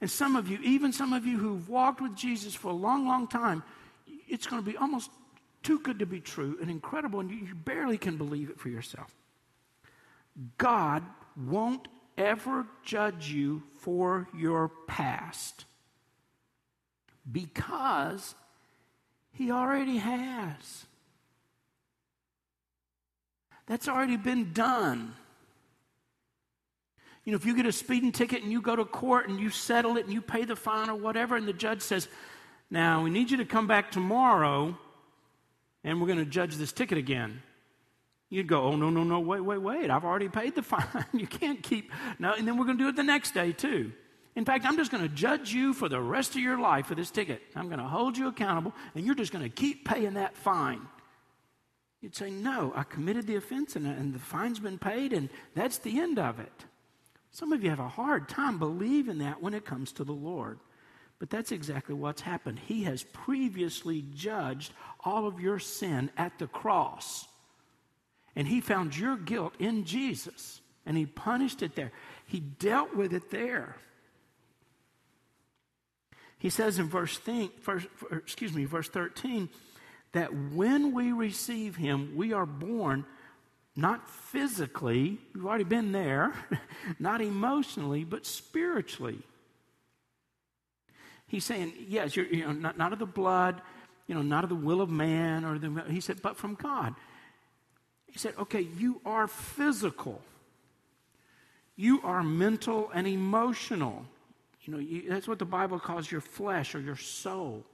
And 0.00 0.10
some 0.10 0.36
of 0.36 0.48
you, 0.48 0.58
even 0.62 0.92
some 0.92 1.12
of 1.12 1.24
you 1.24 1.38
who've 1.38 1.68
walked 1.68 2.00
with 2.00 2.14
Jesus 2.14 2.54
for 2.54 2.68
a 2.68 2.74
long, 2.74 3.06
long 3.06 3.26
time, 3.28 3.62
it's 4.28 4.46
going 4.46 4.62
to 4.62 4.70
be 4.70 4.76
almost 4.76 5.10
too 5.66 5.80
good 5.80 5.98
to 5.98 6.06
be 6.06 6.20
true 6.20 6.56
and 6.60 6.70
incredible, 6.70 7.18
and 7.18 7.28
you 7.28 7.52
barely 7.52 7.98
can 7.98 8.16
believe 8.16 8.50
it 8.50 8.60
for 8.60 8.68
yourself. 8.68 9.12
God 10.58 11.02
won't 11.36 11.88
ever 12.16 12.66
judge 12.84 13.30
you 13.32 13.64
for 13.80 14.28
your 14.32 14.70
past 14.86 15.64
because 17.30 18.36
He 19.32 19.50
already 19.50 19.96
has. 19.96 20.86
That's 23.66 23.88
already 23.88 24.16
been 24.16 24.52
done. 24.52 25.16
You 27.24 27.32
know, 27.32 27.36
if 27.36 27.44
you 27.44 27.56
get 27.56 27.66
a 27.66 27.72
speeding 27.72 28.12
ticket 28.12 28.44
and 28.44 28.52
you 28.52 28.62
go 28.62 28.76
to 28.76 28.84
court 28.84 29.28
and 29.28 29.40
you 29.40 29.50
settle 29.50 29.96
it 29.96 30.04
and 30.04 30.14
you 30.14 30.20
pay 30.20 30.44
the 30.44 30.54
fine 30.54 30.88
or 30.88 30.94
whatever, 30.94 31.34
and 31.34 31.48
the 31.48 31.52
judge 31.52 31.82
says, 31.82 32.06
Now, 32.70 33.02
we 33.02 33.10
need 33.10 33.32
you 33.32 33.38
to 33.38 33.44
come 33.44 33.66
back 33.66 33.90
tomorrow 33.90 34.78
and 35.86 36.00
we're 36.00 36.08
going 36.08 36.18
to 36.18 36.26
judge 36.26 36.56
this 36.56 36.72
ticket 36.72 36.98
again. 36.98 37.40
You'd 38.28 38.48
go, 38.48 38.64
Oh, 38.64 38.76
no, 38.76 38.90
no, 38.90 39.04
no, 39.04 39.20
wait, 39.20 39.40
wait, 39.40 39.58
wait. 39.62 39.88
I've 39.88 40.04
already 40.04 40.28
paid 40.28 40.56
the 40.56 40.62
fine. 40.62 41.06
you 41.14 41.28
can't 41.28 41.62
keep. 41.62 41.90
No, 42.18 42.34
and 42.34 42.46
then 42.46 42.58
we're 42.58 42.64
going 42.66 42.76
to 42.76 42.84
do 42.84 42.88
it 42.88 42.96
the 42.96 43.04
next 43.04 43.32
day, 43.32 43.52
too. 43.52 43.92
In 44.34 44.44
fact, 44.44 44.66
I'm 44.66 44.76
just 44.76 44.90
going 44.90 45.02
to 45.02 45.08
judge 45.08 45.54
you 45.54 45.72
for 45.72 45.88
the 45.88 46.00
rest 46.00 46.32
of 46.32 46.40
your 46.42 46.58
life 46.58 46.86
for 46.86 46.94
this 46.94 47.10
ticket. 47.10 47.40
I'm 47.54 47.68
going 47.68 47.78
to 47.78 47.86
hold 47.86 48.18
you 48.18 48.28
accountable, 48.28 48.74
and 48.94 49.06
you're 49.06 49.14
just 49.14 49.32
going 49.32 49.44
to 49.44 49.48
keep 49.48 49.86
paying 49.86 50.14
that 50.14 50.36
fine. 50.36 50.82
You'd 52.02 52.16
say, 52.16 52.30
No, 52.30 52.72
I 52.74 52.82
committed 52.82 53.28
the 53.28 53.36
offense, 53.36 53.76
and, 53.76 53.86
and 53.86 54.12
the 54.12 54.18
fine's 54.18 54.58
been 54.58 54.78
paid, 54.78 55.12
and 55.12 55.30
that's 55.54 55.78
the 55.78 56.00
end 56.00 56.18
of 56.18 56.40
it. 56.40 56.64
Some 57.30 57.52
of 57.52 57.62
you 57.62 57.70
have 57.70 57.80
a 57.80 57.88
hard 57.88 58.28
time 58.28 58.58
believing 58.58 59.18
that 59.18 59.40
when 59.40 59.54
it 59.54 59.64
comes 59.64 59.92
to 59.92 60.04
the 60.04 60.12
Lord. 60.12 60.58
But 61.18 61.30
that's 61.30 61.52
exactly 61.52 61.94
what's 61.94 62.20
happened. 62.20 62.58
He 62.58 62.84
has 62.84 63.02
previously 63.02 64.04
judged 64.14 64.72
all 65.04 65.26
of 65.26 65.40
your 65.40 65.58
sin 65.58 66.10
at 66.16 66.38
the 66.38 66.46
cross. 66.46 67.26
And 68.34 68.46
he 68.46 68.60
found 68.60 68.96
your 68.96 69.16
guilt 69.16 69.54
in 69.58 69.84
Jesus. 69.84 70.60
And 70.84 70.96
he 70.96 71.06
punished 71.06 71.62
it 71.62 71.74
there. 71.74 71.92
He 72.26 72.40
dealt 72.40 72.94
with 72.94 73.14
it 73.14 73.30
there. 73.30 73.76
He 76.38 76.50
says 76.50 76.78
in 76.78 76.86
verse, 76.86 77.16
think, 77.16 77.62
verse 77.62 77.86
excuse 78.12 78.52
me, 78.52 78.66
verse 78.66 78.88
13, 78.88 79.48
that 80.12 80.34
when 80.52 80.92
we 80.92 81.12
receive 81.12 81.76
him, 81.76 82.12
we 82.14 82.34
are 82.34 82.46
born 82.46 83.06
not 83.74 84.08
physically, 84.08 85.18
we've 85.34 85.44
already 85.44 85.64
been 85.64 85.92
there, 85.92 86.32
not 86.98 87.20
emotionally, 87.20 88.04
but 88.04 88.24
spiritually. 88.24 89.18
He's 91.26 91.44
saying, 91.44 91.72
yes, 91.88 92.14
you're, 92.14 92.26
you 92.26 92.44
know, 92.44 92.52
not, 92.52 92.78
not 92.78 92.92
of 92.92 92.98
the 92.98 93.06
blood, 93.06 93.60
you 94.06 94.14
know, 94.14 94.22
not 94.22 94.44
of 94.44 94.50
the 94.50 94.56
will 94.56 94.80
of 94.80 94.90
man, 94.90 95.44
or 95.44 95.58
the, 95.58 95.84
he 95.88 96.00
said, 96.00 96.22
but 96.22 96.36
from 96.36 96.54
God. 96.54 96.94
He 98.06 98.18
said, 98.18 98.34
okay, 98.38 98.66
you 98.78 99.00
are 99.04 99.26
physical. 99.26 100.22
You 101.74 102.00
are 102.02 102.22
mental 102.22 102.90
and 102.94 103.06
emotional. 103.06 104.06
You 104.62 104.72
know, 104.74 104.78
you, 104.78 105.08
that's 105.08 105.28
what 105.28 105.38
the 105.38 105.44
Bible 105.44 105.78
calls 105.78 106.10
your 106.10 106.20
flesh 106.20 106.74
or 106.74 106.80
your 106.80 106.96
soul. 106.96 107.64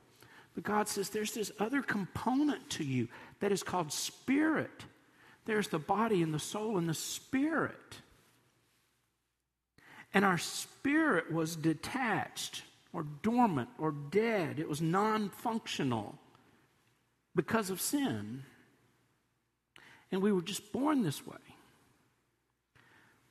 But 0.55 0.65
God 0.65 0.89
says 0.89 1.11
there's 1.11 1.33
this 1.33 1.53
other 1.59 1.83
component 1.83 2.69
to 2.71 2.85
you 2.85 3.09
that 3.41 3.53
is 3.53 3.63
called 3.63 3.93
spirit. 3.93 4.85
There's 5.45 5.69
the 5.69 5.79
body 5.79 6.23
and 6.23 6.33
the 6.33 6.39
soul 6.39 6.79
and 6.79 6.89
the 6.89 6.95
spirit. 6.95 7.75
And 10.15 10.25
our 10.25 10.39
spirit 10.39 11.33
was 11.33 11.57
detached 11.57 12.63
or 12.93 13.05
dormant 13.23 13.71
or 13.79 13.93
dead, 13.93 14.59
it 14.59 14.69
was 14.69 14.81
non 14.81 15.31
functional 15.31 16.19
because 17.35 17.71
of 17.71 17.81
sin. 17.81 18.45
And 20.11 20.21
we 20.21 20.33
were 20.33 20.43
just 20.43 20.73
born 20.73 21.03
this 21.03 21.27
way. 21.27 21.37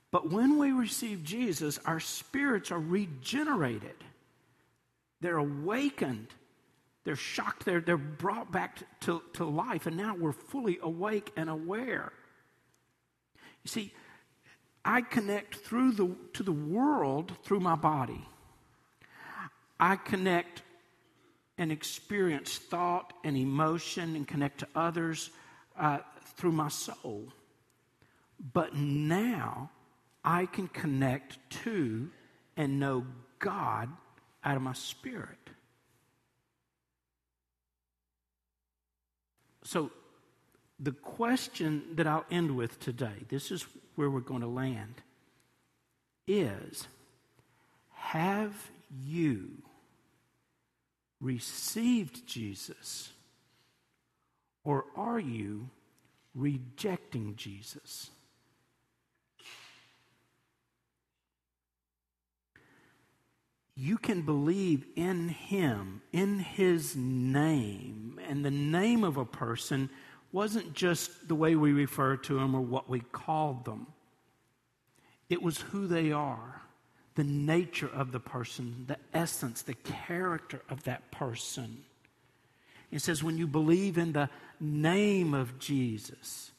But 0.09 0.31
when 0.31 0.57
we 0.57 0.71
receive 0.71 1.23
Jesus, 1.23 1.79
our 1.85 1.99
spirits 1.99 2.71
are 2.71 2.79
regenerated. 2.79 3.95
They're 5.21 5.37
awakened 5.37 6.27
they're 7.03 7.15
shocked. 7.15 7.65
They're, 7.65 7.81
they're 7.81 7.97
brought 7.97 8.51
back 8.51 8.77
to, 9.01 9.21
to 9.33 9.45
life, 9.45 9.87
and 9.87 9.97
now 9.97 10.15
we're 10.15 10.31
fully 10.31 10.79
awake 10.81 11.31
and 11.35 11.49
aware. 11.49 12.11
You 13.63 13.69
see, 13.69 13.93
I 14.85 15.01
connect 15.01 15.55
through 15.55 15.93
the, 15.93 16.15
to 16.33 16.43
the 16.43 16.51
world 16.51 17.33
through 17.43 17.59
my 17.59 17.75
body. 17.75 18.27
I 19.81 19.95
connect 19.95 20.61
and 21.57 21.71
experience 21.71 22.57
thought 22.57 23.13
and 23.23 23.35
emotion 23.35 24.15
and 24.15 24.27
connect 24.27 24.59
to 24.59 24.67
others 24.75 25.31
uh, 25.77 25.97
through 26.37 26.51
my 26.51 26.69
soul. 26.69 27.33
But 28.53 28.75
now 28.75 29.71
I 30.23 30.45
can 30.45 30.67
connect 30.67 31.37
to 31.63 32.09
and 32.55 32.79
know 32.79 33.05
God 33.39 33.89
out 34.43 34.55
of 34.55 34.61
my 34.61 34.73
spirit. 34.73 35.37
So, 39.63 39.91
the 40.79 40.91
question 40.91 41.83
that 41.93 42.07
I'll 42.07 42.25
end 42.31 42.55
with 42.55 42.79
today, 42.79 43.25
this 43.29 43.51
is 43.51 43.65
where 43.95 44.09
we're 44.09 44.19
going 44.19 44.41
to 44.41 44.47
land, 44.47 44.95
is 46.27 46.87
Have 47.93 48.71
you 48.89 49.61
received 51.21 52.25
Jesus 52.27 53.11
or 54.63 54.85
are 54.95 55.19
you 55.19 55.69
rejecting 56.35 57.35
Jesus? 57.35 58.09
you 63.81 63.97
can 63.97 64.21
believe 64.21 64.85
in 64.95 65.29
him, 65.29 66.03
in 66.11 66.37
his 66.37 66.95
name. 66.95 68.19
And 68.29 68.45
the 68.45 68.51
name 68.51 69.03
of 69.03 69.17
a 69.17 69.25
person 69.25 69.89
wasn't 70.31 70.73
just 70.73 71.27
the 71.27 71.33
way 71.33 71.55
we 71.55 71.71
refer 71.71 72.15
to 72.15 72.35
them 72.35 72.53
or 72.53 72.61
what 72.61 72.87
we 72.87 72.99
called 72.99 73.65
them, 73.65 73.87
it 75.29 75.41
was 75.41 75.57
who 75.57 75.87
they 75.87 76.11
are, 76.11 76.61
the 77.21 77.27
nature 77.27 77.89
of 77.93 78.11
the 78.11 78.19
person, 78.19 78.85
the 78.87 78.97
essence, 79.13 79.61
the 79.61 79.75
character 79.75 80.59
of 80.71 80.81
that 80.85 81.11
person. 81.11 81.83
It 82.91 83.03
says, 83.03 83.23
when 83.23 83.37
you 83.37 83.45
believe 83.45 83.99
in 83.99 84.13
the 84.13 84.27
name 84.59 85.35
of 85.35 85.59
Jesus, 85.59 86.49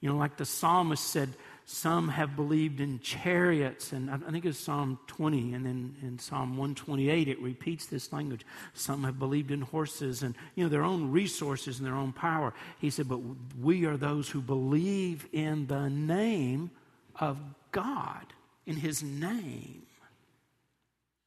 you 0.00 0.08
know, 0.08 0.16
like 0.16 0.36
the 0.36 0.44
psalmist 0.44 1.04
said, 1.06 1.28
some 1.64 2.08
have 2.08 2.34
believed 2.34 2.80
in 2.80 2.98
chariots, 2.98 3.92
and 3.92 4.10
I 4.10 4.16
think 4.16 4.44
it's 4.44 4.58
Psalm 4.58 4.98
20, 5.06 5.54
and 5.54 5.64
then 5.64 5.94
in 6.02 6.18
Psalm 6.18 6.56
128 6.56 7.28
it 7.28 7.40
repeats 7.40 7.86
this 7.86 8.12
language. 8.12 8.44
Some 8.72 9.04
have 9.04 9.20
believed 9.20 9.52
in 9.52 9.60
horses 9.60 10.24
and 10.24 10.34
you 10.56 10.64
know 10.64 10.70
their 10.70 10.82
own 10.82 11.12
resources 11.12 11.78
and 11.78 11.86
their 11.86 11.94
own 11.94 12.12
power. 12.12 12.52
He 12.80 12.90
said, 12.90 13.08
but 13.08 13.20
we 13.62 13.86
are 13.86 13.96
those 13.96 14.28
who 14.28 14.40
believe 14.40 15.28
in 15.32 15.68
the 15.68 15.88
name 15.88 16.72
of 17.20 17.38
God, 17.70 18.26
in 18.66 18.76
His 18.76 19.02
name. 19.02 19.82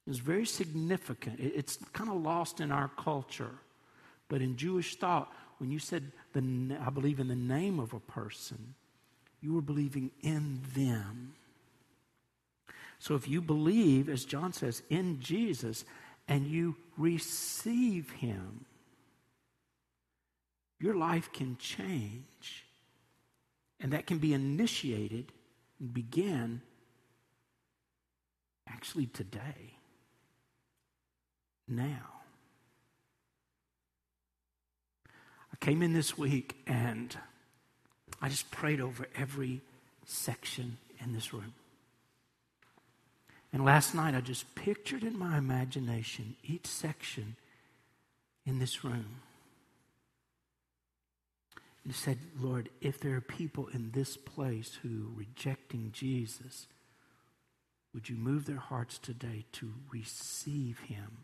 is 0.05 0.19
very 0.19 0.45
significant. 0.45 1.39
It's 1.39 1.77
kind 1.93 2.09
of 2.09 2.21
lost 2.21 2.59
in 2.59 2.71
our 2.71 2.89
culture, 2.97 3.55
but 4.29 4.41
in 4.41 4.55
Jewish 4.55 4.95
thought, 4.95 5.31
when 5.57 5.71
you 5.71 5.79
said 5.79 6.11
the, 6.33 6.77
I 6.85 6.89
believe 6.89 7.19
in 7.19 7.27
the 7.27 7.35
name 7.35 7.79
of 7.79 7.93
a 7.93 7.99
person 7.99 8.75
you 9.41 9.53
were 9.53 9.61
believing 9.61 10.11
in 10.21 10.61
them. 10.75 11.33
So 12.99 13.15
if 13.15 13.27
you 13.27 13.41
believe, 13.41 14.09
as 14.09 14.25
John 14.25 14.53
says, 14.53 14.81
in 14.89 15.19
Jesus 15.19 15.85
and 16.27 16.47
you 16.47 16.75
receive 16.97 18.09
him, 18.11 18.65
your 20.79 20.95
life 20.95 21.31
can 21.31 21.57
change. 21.57 22.65
And 23.79 23.93
that 23.93 24.07
can 24.07 24.17
be 24.17 24.33
initiated 24.33 25.31
and 25.79 25.93
begin 25.93 26.61
actually 28.69 29.07
today, 29.07 29.73
now. 31.67 32.17
I 35.51 35.65
came 35.65 35.81
in 35.81 35.93
this 35.93 36.17
week 36.17 36.55
and 36.67 37.15
I 38.21 38.29
just 38.29 38.49
prayed 38.51 38.81
over 38.81 39.07
every 39.15 39.61
section 40.05 40.77
in 41.03 41.13
this 41.13 41.33
room. 41.33 41.53
And 43.53 43.63
last 43.63 43.95
night, 43.95 44.13
I 44.13 44.21
just 44.21 44.53
pictured 44.55 45.03
in 45.03 45.17
my 45.17 45.37
imagination 45.37 46.35
each 46.43 46.67
section 46.67 47.35
in 48.45 48.59
this 48.59 48.83
room. 48.83 49.21
And 51.83 51.95
said, 51.95 52.17
Lord, 52.39 52.69
if 52.81 52.99
there 52.99 53.15
are 53.15 53.21
people 53.21 53.67
in 53.67 53.91
this 53.91 54.17
place 54.17 54.77
who 54.81 54.89
are 54.89 55.17
rejecting 55.19 55.91
Jesus, 55.93 56.67
would 57.97 58.07
you 58.07 58.15
move 58.15 58.45
their 58.45 58.57
hearts 58.57 58.99
today 58.99 59.43
to 59.51 59.73
receive 59.91 60.77
him? 60.81 61.17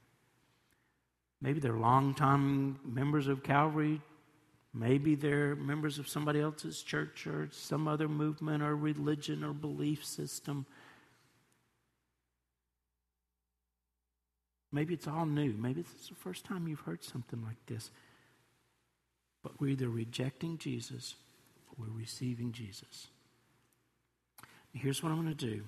Maybe 1.40 1.60
they're 1.60 1.78
longtime 1.78 2.80
members 2.84 3.28
of 3.28 3.44
Calvary. 3.44 4.02
Maybe 4.74 5.14
they're 5.14 5.56
members 5.56 6.00
of 6.00 6.10
somebody 6.10 6.40
else's 6.40 6.82
church 6.82 7.28
or 7.28 7.48
some 7.52 7.88
other 7.88 8.08
movement 8.08 8.64
or 8.64 8.76
religion 8.76 9.44
or 9.44 9.54
belief 9.54 10.04
system. 10.04 10.66
Maybe 14.72 14.96
it's 14.96 15.08
all 15.08 15.28
new. 15.28 15.54
Maybe 15.54 15.82
it's 15.82 16.10
the 16.10 16.16
first 16.16 16.44
time 16.44 16.68
you've 16.68 16.80
heard 16.80 17.04
something 17.04 17.44
like 17.44 17.64
this. 17.68 17.92
But 19.44 19.62
we're 19.62 19.74
either 19.74 19.90
rejecting 19.90 20.58
Jesus 20.58 21.14
or 21.70 21.86
we're 21.86 22.00
receiving 22.00 22.52
Jesus. 22.52 23.10
Here's 24.74 25.04
what 25.04 25.12
I'm 25.12 25.22
going 25.22 25.38
to 25.38 25.46
do 25.46 25.62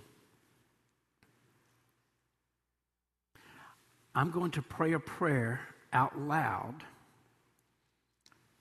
I'm 4.16 4.32
going 4.32 4.52
to 4.52 4.62
pray 4.62 4.94
a 4.94 5.00
prayer 5.00 5.60
out 5.92 6.18
loud 6.18 6.76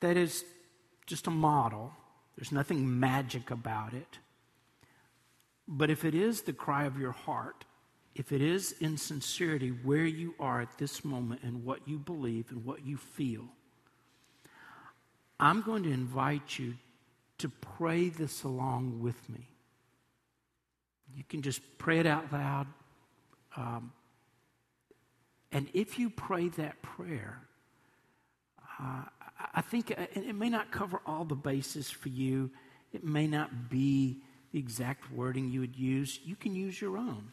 that 0.01 0.17
is 0.17 0.45
just 1.07 1.29
a 1.29 1.31
model. 1.31 1.93
There's 2.37 2.53
nothing 2.53 2.99
magic 2.99 3.51
about 3.53 3.95
it. 3.95 4.19
But 5.67 5.91
if 5.91 6.05
it 6.05 6.15
is 6.15 6.43
the 6.43 6.53
cry 6.53 6.85
of 6.85 6.99
your 6.99 7.13
heart, 7.13 7.65
if 8.15 8.33
it 8.33 8.43
is 8.43 8.73
in 8.81 8.97
sincerity 8.97 9.69
where 9.69 10.05
you 10.05 10.35
are 10.39 10.61
at 10.61 10.77
this 10.77 11.05
moment 11.05 11.43
and 11.43 11.65
what 11.65 11.87
you 11.87 11.99
believe 11.99 12.51
and 12.51 12.65
what 12.65 12.85
you 12.85 12.97
feel, 12.97 13.45
I'm 15.39 15.63
going 15.63 15.85
to 15.85 15.91
invite 15.91 16.59
you 16.59 16.75
to 17.39 17.49
pray 17.49 18.09
this 18.09 18.43
along 18.43 19.01
with 19.01 19.29
me. 19.29 19.49
You 21.17 21.25
can 21.29 21.43
just 21.43 21.61
pray 21.79 21.99
it 21.99 22.07
out 22.07 22.33
loud. 22.33 22.67
Um, 23.57 23.93
and 25.55 25.69
if 25.73 26.01
you 26.01 26.11
pray 26.11 26.49
that 26.49 26.83
prayer, 26.83 27.41
uh, 28.81 29.05
I 29.55 29.61
think 29.61 29.93
uh, 29.93 30.07
it 30.13 30.35
may 30.35 30.51
not 30.51 30.73
cover 30.73 31.01
all 31.07 31.25
the 31.25 31.37
bases 31.37 31.89
for 31.89 32.09
you. 32.09 32.51
It 32.93 33.05
may 33.05 33.29
not 33.29 33.71
be 33.71 34.19
the 34.51 34.59
exact 34.59 35.13
wording 35.13 35.51
you 35.51 35.61
would 35.61 35.77
use. 35.77 36.19
You 36.25 36.35
can 36.35 36.57
use 36.57 36.81
your 36.81 36.99
own. 36.99 37.31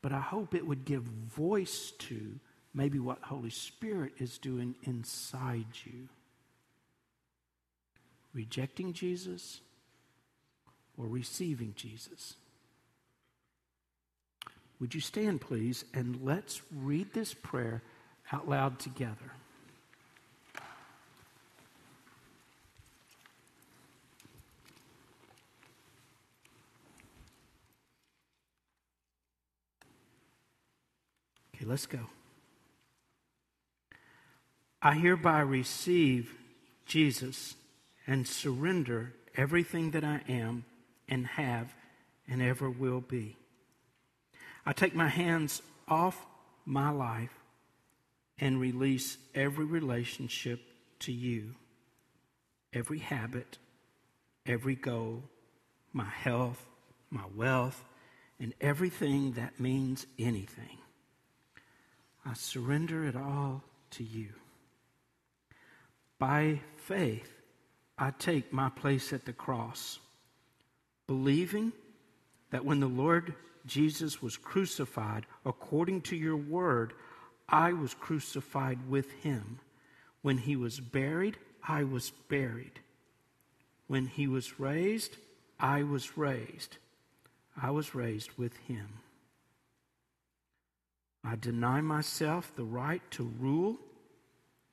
But 0.00 0.12
I 0.12 0.20
hope 0.20 0.54
it 0.54 0.64
would 0.64 0.84
give 0.84 1.02
voice 1.02 1.92
to 1.98 2.38
maybe 2.72 3.00
what 3.00 3.18
Holy 3.22 3.50
Spirit 3.50 4.12
is 4.18 4.38
doing 4.38 4.76
inside 4.84 5.66
you. 5.84 6.08
Rejecting 8.32 8.92
Jesus 8.92 9.60
or 10.96 11.06
receiving 11.08 11.72
Jesus. 11.74 12.36
Would 14.84 14.94
you 14.94 15.00
stand, 15.00 15.40
please, 15.40 15.86
and 15.94 16.20
let's 16.22 16.60
read 16.70 17.14
this 17.14 17.32
prayer 17.32 17.80
out 18.30 18.46
loud 18.46 18.78
together. 18.78 19.32
Okay, 31.54 31.64
let's 31.64 31.86
go. 31.86 32.00
I 34.82 34.92
hereby 34.96 35.40
receive 35.40 36.34
Jesus 36.84 37.54
and 38.06 38.28
surrender 38.28 39.14
everything 39.34 39.92
that 39.92 40.04
I 40.04 40.20
am 40.28 40.66
and 41.08 41.26
have 41.26 41.72
and 42.28 42.42
ever 42.42 42.68
will 42.68 43.00
be. 43.00 43.38
I 44.66 44.72
take 44.72 44.94
my 44.94 45.08
hands 45.08 45.62
off 45.88 46.24
my 46.64 46.90
life 46.90 47.34
and 48.38 48.60
release 48.60 49.18
every 49.34 49.64
relationship 49.64 50.60
to 51.00 51.12
you, 51.12 51.54
every 52.72 52.98
habit, 52.98 53.58
every 54.46 54.74
goal, 54.74 55.22
my 55.92 56.04
health, 56.04 56.64
my 57.10 57.24
wealth, 57.36 57.84
and 58.40 58.54
everything 58.60 59.32
that 59.32 59.60
means 59.60 60.06
anything. 60.18 60.78
I 62.26 62.34
surrender 62.34 63.04
it 63.04 63.16
all 63.16 63.62
to 63.92 64.02
you. 64.04 64.30
By 66.18 66.60
faith, 66.76 67.30
I 67.98 68.10
take 68.10 68.52
my 68.52 68.70
place 68.70 69.12
at 69.12 69.24
the 69.24 69.32
cross, 69.32 69.98
believing 71.06 71.72
that 72.50 72.64
when 72.64 72.80
the 72.80 72.86
Lord 72.86 73.34
Jesus 73.66 74.20
was 74.20 74.36
crucified, 74.36 75.26
according 75.44 76.02
to 76.02 76.16
your 76.16 76.36
word, 76.36 76.92
I 77.48 77.72
was 77.72 77.94
crucified 77.94 78.88
with 78.88 79.10
him. 79.22 79.60
When 80.22 80.38
he 80.38 80.56
was 80.56 80.80
buried, 80.80 81.38
I 81.66 81.84
was 81.84 82.10
buried. 82.28 82.80
When 83.86 84.06
he 84.06 84.26
was 84.26 84.58
raised, 84.58 85.16
I 85.58 85.82
was 85.82 86.16
raised. 86.16 86.78
I 87.60 87.70
was 87.70 87.94
raised 87.94 88.30
with 88.36 88.56
him. 88.68 88.88
I 91.22 91.36
deny 91.36 91.80
myself 91.80 92.52
the 92.54 92.64
right 92.64 93.02
to 93.12 93.32
rule 93.38 93.78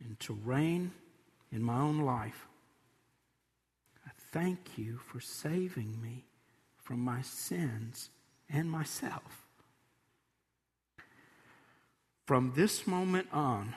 and 0.04 0.20
to 0.22 0.34
reign 0.34 0.92
in 1.52 1.64
my 1.64 1.78
own 1.78 2.00
life. 2.00 2.48
I 4.06 4.12
thank 4.32 4.78
you 4.78 4.98
for 4.98 5.22
saving 5.22 6.02
me 6.02 6.26
from 6.78 7.00
my 7.00 7.22
sins 7.22 8.10
and 8.52 8.70
myself. 8.70 9.46
From 12.26 12.54
this 12.56 12.88
moment 12.88 13.28
on, 13.32 13.76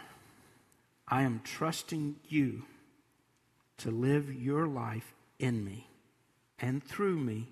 I 1.09 1.23
am 1.23 1.41
trusting 1.45 2.17
you 2.29 2.65
to 3.79 3.91
live 3.91 4.33
your 4.33 4.67
life 4.67 5.15
in 5.39 5.65
me 5.65 5.89
and 6.59 6.83
through 6.83 7.19
me 7.19 7.49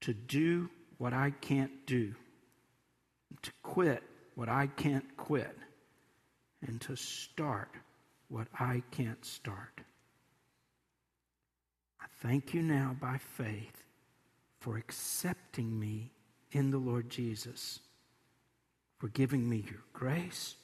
to 0.00 0.14
do 0.14 0.70
what 0.96 1.12
I 1.12 1.30
can't 1.40 1.86
do 1.86 2.14
to 3.42 3.52
quit 3.62 4.02
what 4.34 4.48
I 4.48 4.68
can't 4.68 5.16
quit 5.16 5.56
and 6.66 6.80
to 6.82 6.96
start 6.96 7.70
what 8.28 8.46
I 8.58 8.82
can't 8.90 9.24
start. 9.24 9.80
I 12.00 12.06
thank 12.22 12.54
you 12.54 12.62
now 12.62 12.96
by 13.00 13.18
faith 13.18 13.84
for 14.60 14.76
accepting 14.76 15.78
me 15.78 16.10
in 16.52 16.70
the 16.70 16.78
Lord 16.78 17.10
Jesus, 17.10 17.80
for 18.98 19.08
giving 19.08 19.48
me 19.48 19.64
your 19.68 19.82
grace, 19.92 20.56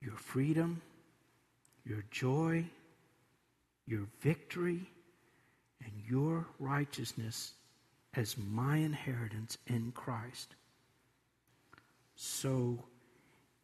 your 0.00 0.16
freedom, 0.16 0.82
your 1.84 2.04
joy, 2.10 2.64
your 3.86 4.06
victory, 4.20 4.90
and 5.84 5.92
your 6.08 6.46
righteousness 6.58 7.52
as 8.14 8.36
my 8.36 8.78
inheritance 8.78 9.58
in 9.66 9.92
Christ. 9.92 10.56
So 12.16 12.82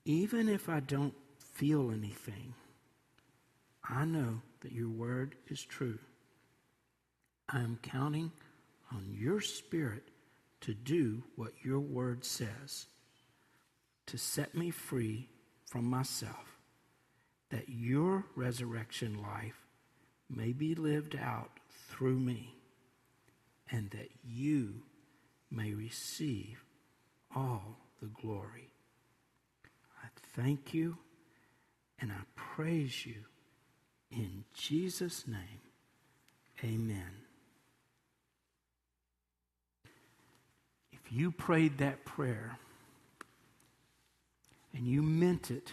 even 0.04 0.48
if 0.48 0.68
I 0.68 0.80
don't 0.80 1.14
feel 1.38 1.90
anything, 1.90 2.54
I 3.88 4.04
know 4.04 4.40
that 4.60 4.72
your 4.72 4.88
word 4.88 5.34
is 5.48 5.62
true. 5.62 5.98
I 7.48 7.60
am 7.60 7.78
counting 7.82 8.30
on 8.94 9.16
your 9.18 9.40
spirit 9.40 10.08
to 10.60 10.74
do 10.74 11.22
what 11.36 11.52
your 11.62 11.80
word 11.80 12.24
says, 12.24 12.86
to 14.06 14.18
set 14.18 14.54
me 14.54 14.70
free 14.70 15.28
from 15.66 15.84
myself, 15.84 16.58
that 17.50 17.68
your 17.68 18.24
resurrection 18.36 19.20
life 19.20 19.66
may 20.28 20.52
be 20.52 20.74
lived 20.74 21.16
out 21.16 21.50
through 21.88 22.18
me, 22.18 22.54
and 23.70 23.90
that 23.90 24.10
you 24.24 24.82
may 25.50 25.72
receive 25.72 26.64
all 27.34 27.78
the 28.00 28.08
glory. 28.08 28.70
I 30.02 30.08
thank 30.34 30.74
you 30.74 30.98
and 32.00 32.10
I 32.12 32.22
praise 32.34 33.06
you 33.06 33.24
in 34.10 34.44
Jesus' 34.54 35.26
name. 35.26 35.60
Amen. 36.64 37.10
If 40.92 41.01
you 41.12 41.30
prayed 41.30 41.78
that 41.78 42.04
prayer 42.04 42.58
and 44.74 44.86
you 44.86 45.02
meant 45.02 45.50
it 45.50 45.72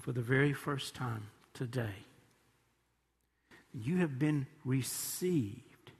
for 0.00 0.12
the 0.12 0.20
very 0.20 0.52
first 0.52 0.94
time 0.94 1.24
today, 1.54 2.06
you 3.74 3.98
have 3.98 4.18
been 4.18 4.46
received 4.64 5.90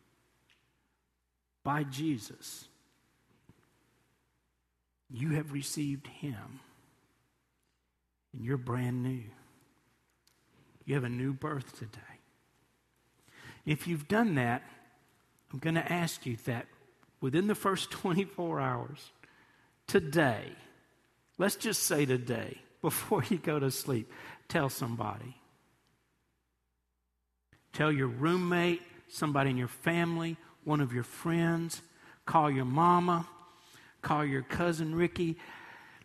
by 1.64 1.82
Jesus 1.84 2.66
you 5.12 5.30
have 5.32 5.52
received 5.52 6.06
Him, 6.06 6.60
and 8.32 8.44
you're 8.44 8.56
brand 8.56 9.02
new. 9.02 9.24
You 10.86 10.94
have 10.94 11.04
a 11.04 11.08
new 11.10 11.34
birth 11.34 11.78
today. 11.78 12.00
If 13.66 13.86
you've 13.86 14.08
done 14.08 14.34
that, 14.36 14.62
I'm 15.52 15.58
going 15.58 15.74
to 15.74 15.92
ask 15.92 16.24
you 16.24 16.36
that 16.46 16.66
within 17.22 17.46
the 17.46 17.54
first 17.54 17.90
24 17.90 18.60
hours, 18.60 19.12
today, 19.86 20.52
let's 21.38 21.56
just 21.56 21.84
say 21.84 22.04
today, 22.04 22.58
before 22.82 23.24
you 23.30 23.38
go 23.38 23.58
to 23.58 23.70
sleep, 23.70 24.12
tell 24.48 24.68
somebody. 24.68 25.36
Tell 27.72 27.90
your 27.90 28.08
roommate, 28.08 28.82
somebody 29.08 29.50
in 29.50 29.56
your 29.56 29.68
family, 29.68 30.36
one 30.64 30.80
of 30.80 30.92
your 30.92 31.04
friends, 31.04 31.80
call 32.26 32.50
your 32.50 32.66
mama, 32.66 33.26
call 34.02 34.24
your 34.24 34.42
cousin 34.42 34.94
Ricky. 34.94 35.38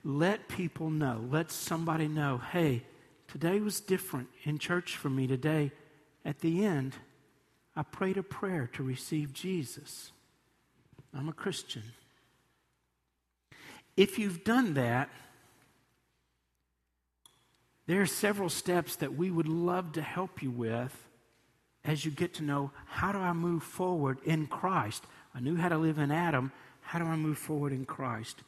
Let 0.03 0.47
people 0.47 0.89
know, 0.89 1.28
let 1.30 1.51
somebody 1.51 2.07
know, 2.07 2.38
hey, 2.53 2.84
today 3.28 3.59
was 3.59 3.82
different 3.82 4.30
in 4.43 4.59
church 4.59 4.95
for 4.95 5.09
me 5.09 5.28
today. 5.28 5.72
At 6.24 6.39
the 6.39 6.63
end, 6.63 6.93
I 7.76 7.84
prayed 7.84 8.18
a 8.18 8.24
prayer 8.24 8.70
to 8.74 8.84
receive 8.84 9.34
Jesus. 9.34 10.11
I'm 11.14 11.30
a 11.30 11.34
Christian. 11.34 11.84
If 13.95 14.20
you've 14.20 14.43
done 14.43 14.76
that, 14.76 15.10
there 17.88 18.01
are 18.01 18.08
several 18.08 18.49
steps 18.49 18.97
that 18.97 19.16
we 19.16 19.32
would 19.32 19.47
love 19.47 19.93
to 19.93 20.01
help 20.01 20.43
you 20.43 20.51
with 20.51 21.08
as 21.86 22.03
you 22.03 22.12
get 22.12 22.34
to 22.36 22.43
know 22.43 22.72
how 22.86 23.12
do 23.12 23.18
I 23.18 23.34
move 23.34 23.64
forward 23.64 24.20
in 24.26 24.45
Christ? 24.45 25.05
I 25.34 25.39
knew 25.39 25.55
how 25.55 25.70
to 25.70 25.78
live 25.78 25.97
in 25.97 26.12
Adam. 26.12 26.51
How 26.82 26.99
do 26.99 27.05
I 27.05 27.16
move 27.16 27.38
forward 27.38 27.72
in 27.72 27.86
Christ? 27.86 28.43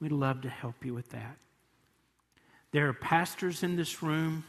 We'd 0.00 0.12
love 0.12 0.42
to 0.42 0.48
help 0.48 0.84
you 0.84 0.94
with 0.94 1.10
that. 1.10 1.36
There 2.72 2.88
are 2.88 2.92
pastors 2.92 3.62
in 3.62 3.76
this 3.76 4.02
room. 4.02 4.44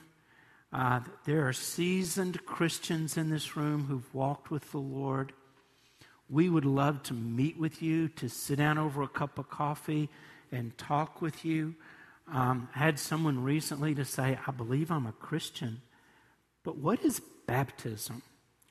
Uh, 0.72 1.00
there 1.26 1.48
are 1.48 1.54
seasoned 1.54 2.46
Christians 2.46 3.18
in 3.18 3.30
this 3.30 3.56
room 3.56 3.86
who've 3.86 4.14
walked 4.14 4.52
with 4.52 4.72
the 4.72 4.80
Lord. 4.80 5.34
We 6.30 6.50
would 6.50 6.66
love 6.66 7.04
to 7.04 7.14
meet 7.14 7.58
with 7.58 7.82
you, 7.82 8.10
to 8.10 8.28
sit 8.28 8.58
down 8.58 8.78
over 8.78 9.02
a 9.02 9.08
cup 9.08 9.40
of 9.40 9.50
coffee 9.50 10.10
and 10.52 10.78
talk 10.78 11.22
with 11.22 11.46
you. 11.46 11.76
Um, 12.32 12.68
I 12.76 12.80
had 12.80 13.00
someone 13.00 13.42
recently 13.44 13.96
to 13.96 14.04
say, 14.04 14.38
I 14.46 14.52
believe 14.52 14.92
I'm 14.92 15.06
a 15.06 15.14
Christian, 15.14 15.82
but 16.64 16.78
what 16.78 17.04
is 17.04 17.22
baptism? 17.46 18.22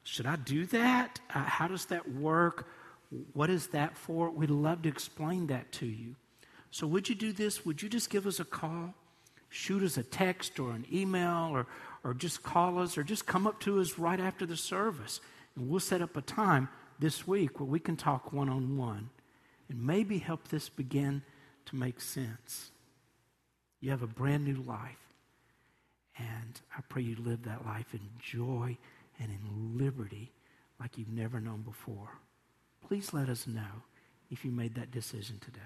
Should 0.05 0.27
I 0.27 0.37
do 0.37 0.67
that? 0.67 1.19
Uh, 1.35 1.45
how 1.45 1.67
does 1.67 1.87
that 1.87 2.13
work? 2.13 2.69
What 3.33 3.49
is 3.49 3.69
that 3.69 3.97
for? 3.97 4.31
We'd 4.31 4.51
love 4.51 4.83
to 4.83 4.89
explain 4.89 5.47
that 5.47 5.73
to 5.73 5.87
you. 5.87 6.15
So, 6.71 6.87
would 6.87 7.09
you 7.09 7.15
do 7.15 7.33
this? 7.33 7.65
Would 7.65 7.83
you 7.83 7.89
just 7.89 8.11
give 8.11 8.27
us 8.27 8.39
a 8.39 8.45
call? 8.45 8.95
Shoot 9.49 9.83
us 9.83 9.97
a 9.97 10.03
text 10.03 10.61
or 10.61 10.73
an 10.73 10.85
email 10.93 11.49
or, 11.53 11.67
or 12.05 12.13
just 12.13 12.43
call 12.43 12.79
us 12.79 12.99
or 12.99 13.03
just 13.03 13.27
come 13.27 13.47
up 13.47 13.59
to 13.61 13.81
us 13.81 13.99
right 13.99 14.21
after 14.21 14.45
the 14.45 14.57
service. 14.57 15.21
And 15.55 15.71
we'll 15.71 15.81
set 15.81 16.03
up 16.03 16.17
a 16.17 16.21
time 16.21 16.69
this 16.99 17.27
week 17.27 17.61
where 17.61 17.69
we 17.69 17.79
can 17.79 17.97
talk 17.97 18.33
one 18.33 18.49
on 18.49 18.77
one 18.77 19.11
and 19.69 19.85
maybe 19.85 20.19
help 20.19 20.49
this 20.49 20.69
begin 20.69 21.23
to 21.67 21.77
make 21.77 22.01
sense. 22.01 22.71
You 23.81 23.91
have 23.91 24.03
a 24.03 24.07
brand 24.07 24.45
new 24.45 24.63
life. 24.63 24.99
And 26.19 26.61
I 26.77 26.81
pray 26.89 27.03
you 27.03 27.17
live 27.17 27.45
that 27.45 27.67
life 27.67 27.93
in 27.93 28.01
joy 28.19 28.79
and 29.21 29.31
in 29.31 29.79
liberty 29.79 30.33
like 30.81 30.97
you've 30.97 31.13
never 31.13 31.41
known 31.41 31.63
before. 31.63 32.19
Please 32.87 33.13
let 33.13 33.29
us 33.29 33.47
know 33.47 33.83
if 34.31 34.45
you 34.45 34.51
made 34.51 34.75
that 34.77 34.91
decision 34.91 35.39
today. 35.41 35.61